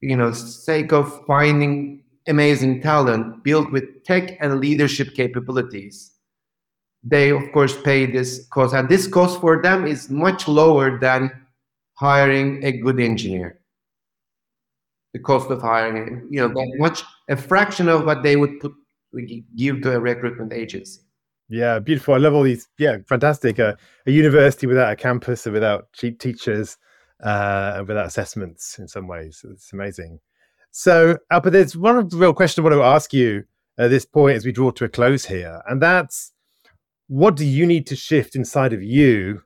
you 0.00 0.16
know 0.16 0.32
sake 0.32 0.92
of 0.92 1.24
finding 1.26 2.02
amazing 2.26 2.80
talent 2.80 3.42
built 3.44 3.70
with 3.70 4.04
tech 4.04 4.36
and 4.40 4.60
leadership 4.60 5.14
capabilities, 5.14 6.12
they 7.02 7.30
of 7.30 7.42
course 7.52 7.80
pay 7.82 8.06
this 8.06 8.46
cost. 8.48 8.74
And 8.74 8.88
this 8.88 9.06
cost 9.06 9.40
for 9.40 9.60
them 9.62 9.86
is 9.86 10.10
much 10.10 10.48
lower 10.48 10.98
than 10.98 11.30
hiring 11.94 12.64
a 12.64 12.72
good 12.72 13.00
engineer. 13.00 13.60
The 15.12 15.20
cost 15.20 15.50
of 15.50 15.62
hiring, 15.62 16.26
you 16.30 16.40
know, 16.40 16.52
much 16.78 17.02
a 17.28 17.36
fraction 17.36 17.88
of 17.88 18.04
what 18.04 18.22
they 18.22 18.36
would 18.36 18.58
put 18.60 18.72
give 19.56 19.82
to 19.82 19.94
a 19.94 20.00
recruitment 20.00 20.52
agency. 20.52 21.00
Yeah, 21.48 21.78
beautiful. 21.78 22.14
I 22.14 22.18
love 22.18 22.34
all 22.34 22.42
these. 22.42 22.68
Yeah, 22.78 22.98
fantastic. 23.06 23.60
Uh, 23.60 23.74
a 24.06 24.10
university 24.10 24.66
without 24.66 24.92
a 24.92 24.96
campus 24.96 25.46
and 25.46 25.52
without 25.52 25.92
cheap 25.92 26.18
teachers, 26.18 26.78
uh, 27.22 27.84
without 27.86 28.06
assessments 28.06 28.78
in 28.78 28.88
some 28.88 29.06
ways. 29.06 29.44
It's 29.50 29.72
amazing. 29.72 30.20
So, 30.70 31.18
Alper, 31.32 31.52
there's 31.52 31.76
one 31.76 32.08
real 32.08 32.34
question 32.34 32.62
I 32.62 32.68
want 32.68 32.80
to 32.80 32.82
ask 32.82 33.12
you 33.12 33.44
at 33.78 33.90
this 33.90 34.04
point 34.04 34.36
as 34.36 34.44
we 34.44 34.52
draw 34.52 34.70
to 34.72 34.84
a 34.84 34.88
close 34.88 35.26
here, 35.26 35.62
and 35.66 35.80
that's 35.80 36.32
what 37.06 37.36
do 37.36 37.44
you 37.44 37.66
need 37.66 37.86
to 37.88 37.96
shift 37.96 38.34
inside 38.34 38.72
of 38.72 38.82
you 38.82 39.42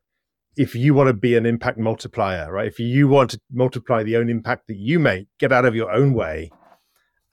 if 0.57 0.75
you 0.75 0.93
want 0.95 1.09
to 1.09 1.15
be 1.15 1.37
an 1.37 1.47
impact 1.47 1.79
multiplier, 1.79 2.51
right? 2.53 2.67
If 2.67 2.81
you 2.81 3.09
want 3.09 3.31
to 3.31 3.41
multiply 3.53 4.03
the 4.03 4.17
own 4.17 4.29
impact 4.29 4.67
that 4.69 4.77
you 4.77 4.99
make, 4.99 5.29
get 5.39 5.53
out 5.53 5.65
of 5.65 5.77
your 5.77 5.91
own 5.91 6.15
way 6.15 6.51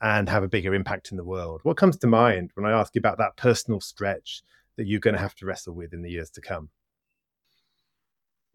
and 0.00 0.28
have 0.28 0.42
a 0.42 0.48
bigger 0.48 0.74
impact 0.74 1.10
in 1.10 1.16
the 1.16 1.24
world. 1.24 1.60
What 1.64 1.76
comes 1.76 1.96
to 1.98 2.06
mind 2.06 2.50
when 2.54 2.66
I 2.66 2.78
ask 2.78 2.94
you 2.94 3.00
about 3.00 3.18
that 3.18 3.36
personal 3.36 3.80
stretch 3.80 4.42
that 4.76 4.86
you're 4.86 5.00
going 5.00 5.14
to 5.14 5.20
have 5.20 5.34
to 5.36 5.46
wrestle 5.46 5.74
with 5.74 5.92
in 5.92 6.02
the 6.02 6.10
years 6.10 6.30
to 6.30 6.40
come? 6.40 6.70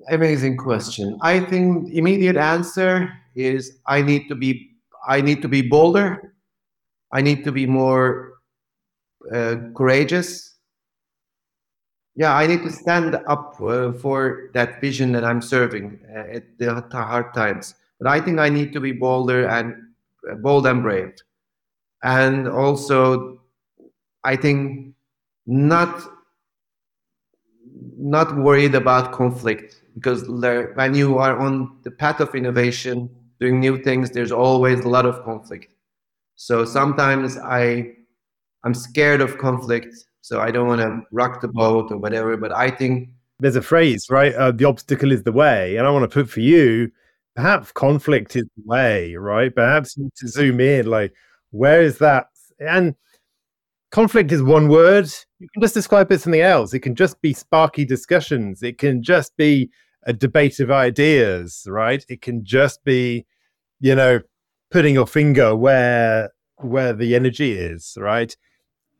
Amazing 0.09 0.57
question. 0.57 1.17
I 1.21 1.39
think 1.39 1.93
immediate 1.93 2.37
answer 2.37 3.11
is 3.35 3.79
I 3.85 4.01
need 4.01 4.27
to 4.29 4.35
be 4.35 4.71
I 5.07 5.21
need 5.21 5.41
to 5.41 5.47
be 5.47 5.61
bolder. 5.61 6.33
I 7.11 7.21
need 7.21 7.43
to 7.43 7.51
be 7.51 7.65
more 7.65 8.33
uh, 9.33 9.55
courageous. 9.75 10.55
Yeah, 12.15 12.35
I 12.35 12.45
need 12.45 12.63
to 12.63 12.71
stand 12.71 13.15
up 13.27 13.59
uh, 13.61 13.93
for 13.93 14.49
that 14.53 14.81
vision 14.81 15.11
that 15.13 15.23
I'm 15.23 15.41
serving 15.41 15.99
uh, 16.13 16.35
at 16.35 16.57
the 16.57 16.85
hard 16.91 17.33
times. 17.33 17.75
But 17.99 18.09
I 18.09 18.19
think 18.19 18.39
I 18.39 18.49
need 18.49 18.73
to 18.73 18.79
be 18.79 18.91
bolder 18.91 19.47
and 19.47 19.75
uh, 20.29 20.35
bold 20.35 20.67
and 20.67 20.83
brave. 20.83 21.13
And 22.03 22.47
also, 22.47 23.41
I 24.23 24.35
think 24.35 24.93
not 25.45 26.01
not 27.97 28.35
worried 28.35 28.75
about 28.75 29.11
conflict 29.11 29.80
because 29.95 30.27
when 30.27 30.93
you 30.95 31.17
are 31.17 31.37
on 31.37 31.77
the 31.83 31.91
path 31.91 32.19
of 32.19 32.33
innovation 32.35 33.09
doing 33.39 33.59
new 33.59 33.81
things 33.81 34.11
there's 34.11 34.31
always 34.31 34.79
a 34.81 34.89
lot 34.89 35.05
of 35.05 35.23
conflict. 35.23 35.73
So 36.35 36.65
sometimes 36.65 37.37
i 37.37 37.93
i'm 38.63 38.73
scared 38.73 39.21
of 39.21 39.37
conflict 39.37 39.93
so 40.21 40.39
i 40.39 40.51
don't 40.51 40.67
want 40.67 40.81
to 40.81 41.01
rock 41.11 41.41
the 41.41 41.47
boat 41.47 41.91
or 41.91 41.97
whatever 41.97 42.37
but 42.37 42.51
i 42.51 42.69
think 42.69 43.09
there's 43.39 43.55
a 43.55 43.61
phrase 43.61 44.07
right 44.09 44.33
uh, 44.35 44.51
the 44.51 44.65
obstacle 44.65 45.11
is 45.11 45.23
the 45.23 45.31
way 45.31 45.75
and 45.77 45.87
i 45.87 45.89
want 45.89 46.03
to 46.03 46.13
put 46.13 46.29
for 46.29 46.41
you 46.41 46.91
perhaps 47.35 47.71
conflict 47.71 48.35
is 48.35 48.43
the 48.43 48.63
way 48.65 49.15
right? 49.15 49.53
Perhaps 49.55 49.95
to 49.95 50.27
zoom 50.27 50.59
in 50.59 50.85
like 50.85 51.13
where 51.51 51.81
is 51.81 51.97
that? 51.99 52.27
And 52.59 52.95
conflict 53.91 54.31
is 54.31 54.41
one 54.41 54.67
word. 54.69 55.09
You 55.39 55.47
can 55.53 55.61
just 55.61 55.73
describe 55.73 56.11
it 56.11 56.15
as 56.15 56.23
something 56.23 56.41
else. 56.41 56.73
It 56.73 56.79
can 56.79 56.95
just 56.95 57.21
be 57.21 57.33
sparky 57.33 57.85
discussions. 57.85 58.63
It 58.63 58.77
can 58.77 59.03
just 59.03 59.35
be 59.37 59.69
a 60.03 60.13
debate 60.13 60.59
of 60.59 60.71
ideas, 60.71 61.67
right? 61.69 62.03
It 62.09 62.21
can 62.21 62.43
just 62.43 62.83
be, 62.83 63.25
you 63.79 63.93
know, 63.93 64.21
putting 64.71 64.93
your 64.93 65.07
finger 65.07 65.55
where 65.55 66.31
where 66.57 66.93
the 66.93 67.15
energy 67.15 67.53
is, 67.53 67.97
right? 67.99 68.35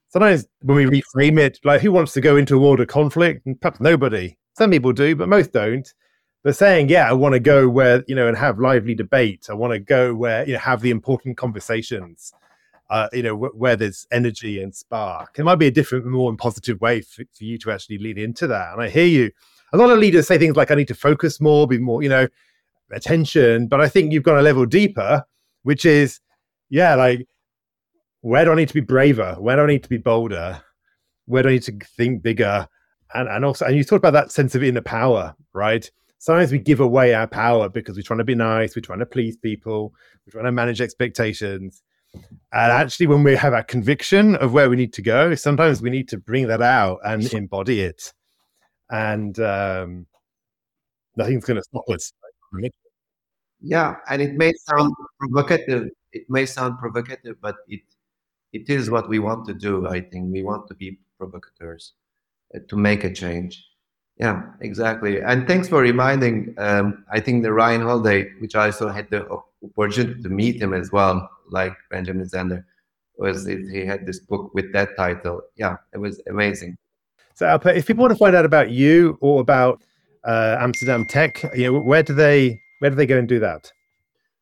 Sometimes 0.10 0.46
when 0.62 0.78
we 0.78 1.02
reframe 1.02 1.40
it, 1.40 1.60
like 1.64 1.82
who 1.82 1.92
wants 1.92 2.12
to 2.14 2.22
go 2.22 2.36
into 2.36 2.56
a 2.56 2.60
world 2.60 2.80
of 2.82 2.88
conflict? 2.88 3.48
Perhaps 3.62 3.80
nobody. 3.80 4.36
Some 4.58 4.72
people 4.72 4.92
do, 4.94 5.16
but 5.16 5.30
most 5.30 5.54
don't. 5.54 5.88
They're 6.44 6.54
saying, 6.54 6.90
yeah, 6.90 7.08
I 7.08 7.14
want 7.14 7.34
to 7.34 7.40
go 7.40 7.70
where, 7.70 8.04
you 8.08 8.16
know, 8.16 8.28
and 8.28 8.36
have 8.36 8.60
lively 8.60 8.96
debate. 8.96 9.46
I 9.50 9.54
want 9.54 9.74
to 9.74 9.80
go 9.80 10.16
where, 10.16 10.46
you 10.46 10.54
know, 10.54 10.60
have 10.60 10.82
the 10.82 10.90
important 10.90 11.38
conversations 11.38 12.34
uh, 12.92 13.08
you 13.14 13.24
know, 13.24 13.30
w- 13.30 13.54
where 13.54 13.78
there's 13.78 14.06
energy 14.12 14.62
and 14.62 14.76
spark. 14.76 15.40
It 15.40 15.46
might 15.46 15.56
be 15.56 15.68
a 15.68 15.72
different, 15.72 16.06
more 16.06 16.36
positive 16.36 16.82
way 16.82 17.00
for, 17.00 17.24
for 17.34 17.46
you 17.46 17.58
to 17.60 17.72
actually 17.72 17.98
lean 17.98 18.18
into 18.18 18.48
that. 18.48 18.74
And 18.74 18.82
I 18.82 18.90
hear 18.90 19.06
you. 19.06 19.32
A 19.72 19.78
lot 19.78 19.90
of 19.90 19.98
leaders 19.98 20.28
say 20.28 20.38
things 20.38 20.58
like, 20.58 20.72
I 20.72 20.76
need 20.76 20.90
to 20.90 20.94
focus 20.94 21.40
more, 21.40 21.66
be 21.66 21.78
more, 21.78 22.04
you 22.04 22.10
know, 22.10 22.28
attention. 22.92 23.68
But 23.68 23.80
I 23.80 23.88
think 23.88 24.12
you've 24.12 24.24
gone 24.24 24.38
a 24.38 24.42
level 24.42 24.66
deeper, 24.66 25.24
which 25.64 25.86
is, 25.86 26.20
yeah, 26.70 26.96
like, 26.96 27.26
where 28.20 28.44
do 28.44 28.52
I 28.52 28.56
need 28.56 28.68
to 28.68 28.74
be 28.74 28.82
braver? 28.82 29.36
Where 29.40 29.56
do 29.56 29.64
I 29.64 29.68
need 29.68 29.84
to 29.84 29.90
be 29.90 29.98
bolder? 29.98 30.62
Where 31.28 31.44
do 31.44 31.50
I 31.50 31.54
need 31.54 31.64
to 31.64 31.80
think 31.96 32.22
bigger? 32.22 32.68
And, 33.14 33.30
and 33.30 33.46
also, 33.46 33.66
and 33.66 33.78
you 33.78 33.86
talked 33.86 34.00
about 34.00 34.12
that 34.12 34.34
sense 34.34 34.54
of 34.54 34.64
inner 34.64 34.82
power, 34.82 35.34
right? 35.54 35.90
Sometimes 36.18 36.52
we 36.52 36.60
give 36.60 36.82
away 36.82 37.14
our 37.14 37.26
power 37.26 37.70
because 37.70 37.96
we're 37.96 38.04
trying 38.04 38.18
to 38.18 38.26
be 38.26 38.36
nice, 38.36 38.76
we're 38.76 38.82
trying 38.82 39.00
to 39.00 39.06
please 39.06 39.38
people, 39.38 39.94
we're 40.26 40.32
trying 40.34 40.46
to 40.46 40.52
manage 40.52 40.82
expectations 40.82 41.82
and 42.14 42.72
actually, 42.72 43.08
when 43.08 43.24
we 43.24 43.36
have 43.36 43.54
a 43.54 43.64
conviction 43.64 44.36
of 44.36 44.52
where 44.52 44.70
we 44.70 44.76
need 44.76 44.94
to 44.94 45.02
go, 45.02 45.36
sometimes 45.36 45.82
we 45.82 45.90
need 45.90 46.10
to 46.10 46.18
bring 46.18 46.48
that 46.48 46.62
out 46.62 47.00
and 47.06 47.34
embody 47.34 47.82
it. 47.82 48.14
And 48.90 49.40
um, 49.40 50.06
nothing's 51.16 51.46
going 51.46 51.58
to 51.58 51.64
stop 51.64 51.90
us. 51.90 52.12
Yeah, 53.62 53.96
and 54.10 54.22
it 54.22 54.34
may 54.34 54.52
sound 54.68 54.94
provocative. 55.20 55.90
It 56.12 56.24
may 56.30 56.46
sound 56.46 56.78
provocative, 56.80 57.38
but 57.42 57.56
it 57.70 57.82
it 58.52 58.70
is 58.70 58.90
what 58.90 59.08
we 59.08 59.20
want 59.20 59.46
to 59.46 59.54
do. 59.54 59.88
I 59.88 60.02
think 60.02 60.34
we 60.34 60.44
want 60.44 60.68
to 60.68 60.76
be 60.76 61.00
provocateurs 61.18 61.94
uh, 62.54 62.60
to 62.68 62.76
make 62.76 63.06
a 63.06 63.14
change. 63.14 63.66
Yeah, 64.18 64.44
exactly. 64.60 65.22
And 65.22 65.48
thanks 65.48 65.70
for 65.70 65.82
reminding. 65.82 66.54
Um, 66.58 67.06
I 67.10 67.22
think 67.22 67.44
the 67.44 67.54
Ryan 67.54 67.82
Holiday, 67.82 68.30
which 68.40 68.56
I 68.56 68.66
also 68.66 68.90
had 68.90 69.10
the 69.10 69.26
opportunity 69.64 70.22
to 70.22 70.30
meet 70.30 70.62
him 70.62 70.74
as 70.74 70.92
well 70.92 71.30
like 71.50 71.74
Benjamin 71.90 72.26
Zander 72.26 72.64
was 73.18 73.46
he 73.46 73.86
had 73.86 74.06
this 74.06 74.20
book 74.20 74.54
with 74.54 74.74
that 74.74 74.96
title. 74.98 75.42
Yeah, 75.56 75.78
it 75.94 76.00
was 76.00 76.22
amazing. 76.28 76.78
So 77.36 77.46
Alper, 77.46 77.76
if 77.76 77.86
people 77.86 78.02
want 78.02 78.12
to 78.12 78.18
find 78.18 78.36
out 78.36 78.46
about 78.46 78.72
you 78.72 79.18
or 79.22 79.42
about 79.42 79.82
uh, 80.24 80.58
Amsterdam 80.60 81.06
Tech, 81.06 81.44
you 81.56 81.72
know, 81.72 81.80
where 81.80 82.04
do 82.04 82.14
they 82.14 82.60
where 82.80 82.90
do 82.90 82.96
they 82.96 83.06
go 83.06 83.18
and 83.18 83.28
do 83.28 83.40
that? 83.40 83.72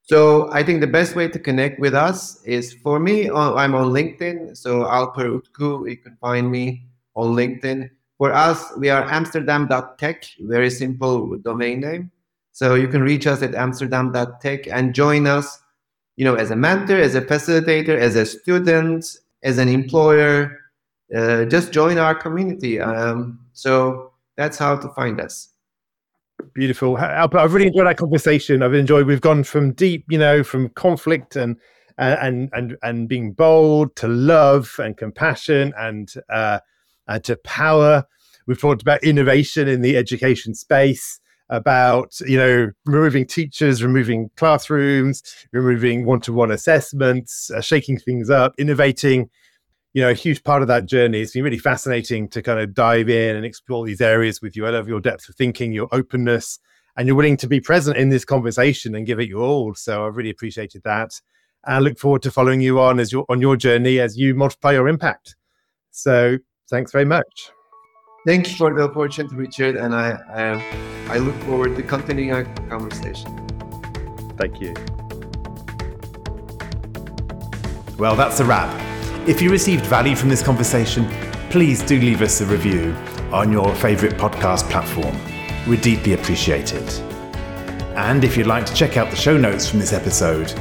So 0.02 0.52
I 0.52 0.64
think 0.64 0.82
the 0.82 0.88
best 0.88 1.16
way 1.16 1.28
to 1.28 1.38
connect 1.38 1.80
with 1.80 1.94
us 1.94 2.44
is 2.44 2.74
for 2.74 3.00
me. 3.00 3.30
Uh, 3.30 3.54
I'm 3.54 3.76
on 3.76 3.92
LinkedIn, 3.92 4.58
so 4.58 4.84
Alper 4.84 5.40
Utku. 5.40 5.90
You 5.90 5.98
can 5.98 6.18
find 6.20 6.50
me 6.50 6.88
on 7.16 7.36
LinkedIn. 7.36 7.90
For 8.18 8.34
us, 8.34 8.74
we 8.78 8.90
are 8.90 9.04
Amsterdam.tech, 9.04 10.26
very 10.40 10.70
simple 10.70 11.38
domain 11.38 11.82
name. 11.82 12.12
So 12.60 12.76
you 12.76 12.90
can 12.90 13.02
reach 13.02 13.26
us 13.26 13.42
at 13.42 13.56
Amsterdam.tech 13.56 14.68
and 14.68 14.94
join 14.94 15.28
us 15.28 15.60
you 16.20 16.26
know, 16.26 16.36
as 16.36 16.52
a 16.52 16.56
mentor, 16.58 16.98
as 16.98 17.16
a 17.16 17.22
facilitator, 17.22 17.98
as 17.98 18.18
a 18.18 18.26
student, 18.26 19.06
as 19.42 19.58
an 19.58 19.70
employer, 19.70 20.60
uh, 21.16 21.46
just 21.46 21.72
join 21.72 21.98
our 21.98 22.14
community. 22.14 22.78
Um, 22.78 23.40
so 23.54 24.12
that's 24.36 24.58
how 24.58 24.76
to 24.76 24.90
find 24.90 25.22
us. 25.22 25.48
Beautiful. 26.54 26.98
I've 26.98 27.54
really 27.54 27.68
enjoyed 27.68 27.88
that 27.88 27.96
conversation. 27.96 28.62
I've 28.62 28.74
enjoyed. 28.74 29.08
We've 29.08 29.22
gone 29.22 29.46
from 29.46 29.72
deep, 29.72 30.04
you 30.10 30.18
know, 30.18 30.44
from 30.44 30.68
conflict 30.70 31.38
and 31.38 31.56
and 31.98 32.50
and 32.52 32.76
and 32.84 33.08
being 33.08 33.32
bold 33.32 33.96
to 33.98 34.10
love 34.10 34.76
and 34.78 34.98
compassion 34.98 35.74
and 35.78 36.14
uh, 36.30 36.60
and 37.08 37.24
to 37.24 37.38
power. 37.38 38.04
We've 38.46 38.60
talked 38.60 38.82
about 38.82 39.06
innovation 39.06 39.70
in 39.70 39.80
the 39.80 39.96
education 39.96 40.54
space 40.54 41.22
about 41.50 42.20
you 42.22 42.38
know 42.38 42.70
removing 42.86 43.26
teachers 43.26 43.84
removing 43.84 44.30
classrooms 44.36 45.24
removing 45.52 46.06
one-to-one 46.06 46.52
assessments 46.52 47.50
uh, 47.52 47.62
shaking 47.62 47.98
things 47.98 48.30
up 48.30 48.54
innovating. 48.58 49.30
You 49.94 50.04
know 50.04 50.12
a 50.12 50.14
huge 50.14 50.44
part 50.44 50.62
of 50.62 50.68
that 50.68 50.86
journey 50.86 51.22
it's 51.22 51.32
been 51.32 51.44
really 51.44 51.58
fascinating 51.58 52.30
to 52.30 52.44
kind 52.44 52.60
of 52.60 52.76
dive 52.76 53.10
in 53.10 53.36
and 53.36 53.46
explore 53.46 53.86
these 53.86 54.02
areas 54.02 54.42
with 54.42 54.56
you. 54.56 54.68
I 54.68 54.70
love 54.70 54.88
your 54.88 55.02
depth 55.02 55.28
of 55.28 55.36
thinking 55.36 55.72
your 55.72 55.88
openness 55.92 56.60
and 56.96 57.08
you're 57.08 57.16
willing 57.16 57.38
to 57.38 57.48
be 57.48 57.60
present 57.60 57.98
in 57.98 58.10
this 58.10 58.26
conversation 58.26 58.94
and 58.94 59.08
give 59.08 59.20
it 59.20 59.30
your 59.30 59.42
all. 59.42 59.74
So 59.74 60.06
i've 60.06 60.16
really 60.16 60.30
appreciated 60.30 60.84
that. 60.84 61.20
And 61.66 61.76
i 61.76 61.80
look 61.80 61.98
forward 61.98 62.22
to 62.24 62.32
following 62.32 62.62
you 62.62 62.80
on 62.80 63.00
as 63.00 63.12
your 63.12 63.26
on 63.30 63.42
your 63.42 63.58
journey 63.58 64.00
as 64.00 64.16
you 64.16 64.36
multiply 64.36 64.74
your 64.74 64.88
impact. 64.88 65.36
So 65.90 66.38
thanks 66.70 66.92
very 66.92 67.06
much 67.06 67.52
Thank 68.26 68.50
you 68.50 68.56
for 68.56 68.74
the 68.74 68.84
opportunity, 68.84 69.36
Richard, 69.36 69.76
and 69.76 69.96
I 69.96 70.20
I, 70.34 71.16
I 71.16 71.18
look 71.18 71.36
forward 71.44 71.76
to 71.78 71.84
continuing 71.84 72.32
our 72.32 72.44
conversation. 72.70 73.36
Thank 74.38 74.62
you. 74.62 74.74
Well, 77.98 78.16
that's 78.16 78.40
a 78.40 78.46
wrap. 78.46 78.70
If 79.28 79.42
you 79.42 79.50
received 79.52 79.86
value 79.86 80.16
from 80.16 80.30
this 80.30 80.42
conversation, 80.42 81.08
please 81.50 81.82
do 81.84 82.00
leave 82.00 82.22
us 82.22 82.40
a 82.42 82.46
review 82.46 82.94
on 83.32 83.52
your 83.52 83.74
favourite 83.76 84.16
podcast 84.16 84.70
platform. 84.70 85.16
We'd 85.68 85.82
deeply 85.82 86.14
appreciate 86.14 86.74
it. 86.74 87.00
And 87.96 88.24
if 88.24 88.38
you'd 88.38 88.48
like 88.48 88.66
to 88.66 88.74
check 88.74 88.96
out 88.96 89.10
the 89.10 89.18
show 89.18 89.38
notes 89.38 89.68
from 89.68 89.80
this 89.80 89.92
episode, 89.92 90.52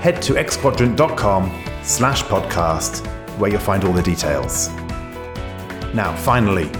head 0.00 0.22
to 0.22 0.34
xquadrant.com 0.34 1.64
slash 1.82 2.22
podcast 2.22 3.06
where 3.38 3.50
you'll 3.50 3.60
find 3.60 3.84
all 3.84 3.92
the 3.92 4.02
details. 4.02 4.68
Now, 5.92 6.14
finally, 6.16 6.70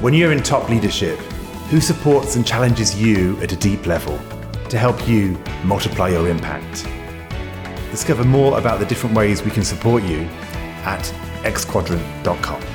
when 0.00 0.14
you're 0.14 0.32
in 0.32 0.42
top 0.42 0.68
leadership, 0.70 1.18
who 1.68 1.80
supports 1.80 2.34
and 2.36 2.46
challenges 2.46 3.00
you 3.00 3.38
at 3.42 3.52
a 3.52 3.56
deep 3.56 3.86
level 3.86 4.18
to 4.70 4.78
help 4.78 5.06
you 5.06 5.38
multiply 5.62 6.08
your 6.08 6.28
impact? 6.28 6.86
Discover 7.90 8.24
more 8.24 8.58
about 8.58 8.80
the 8.80 8.86
different 8.86 9.14
ways 9.14 9.42
we 9.42 9.50
can 9.50 9.62
support 9.62 10.02
you 10.02 10.20
at 10.84 11.02
xquadrant.com. 11.42 12.69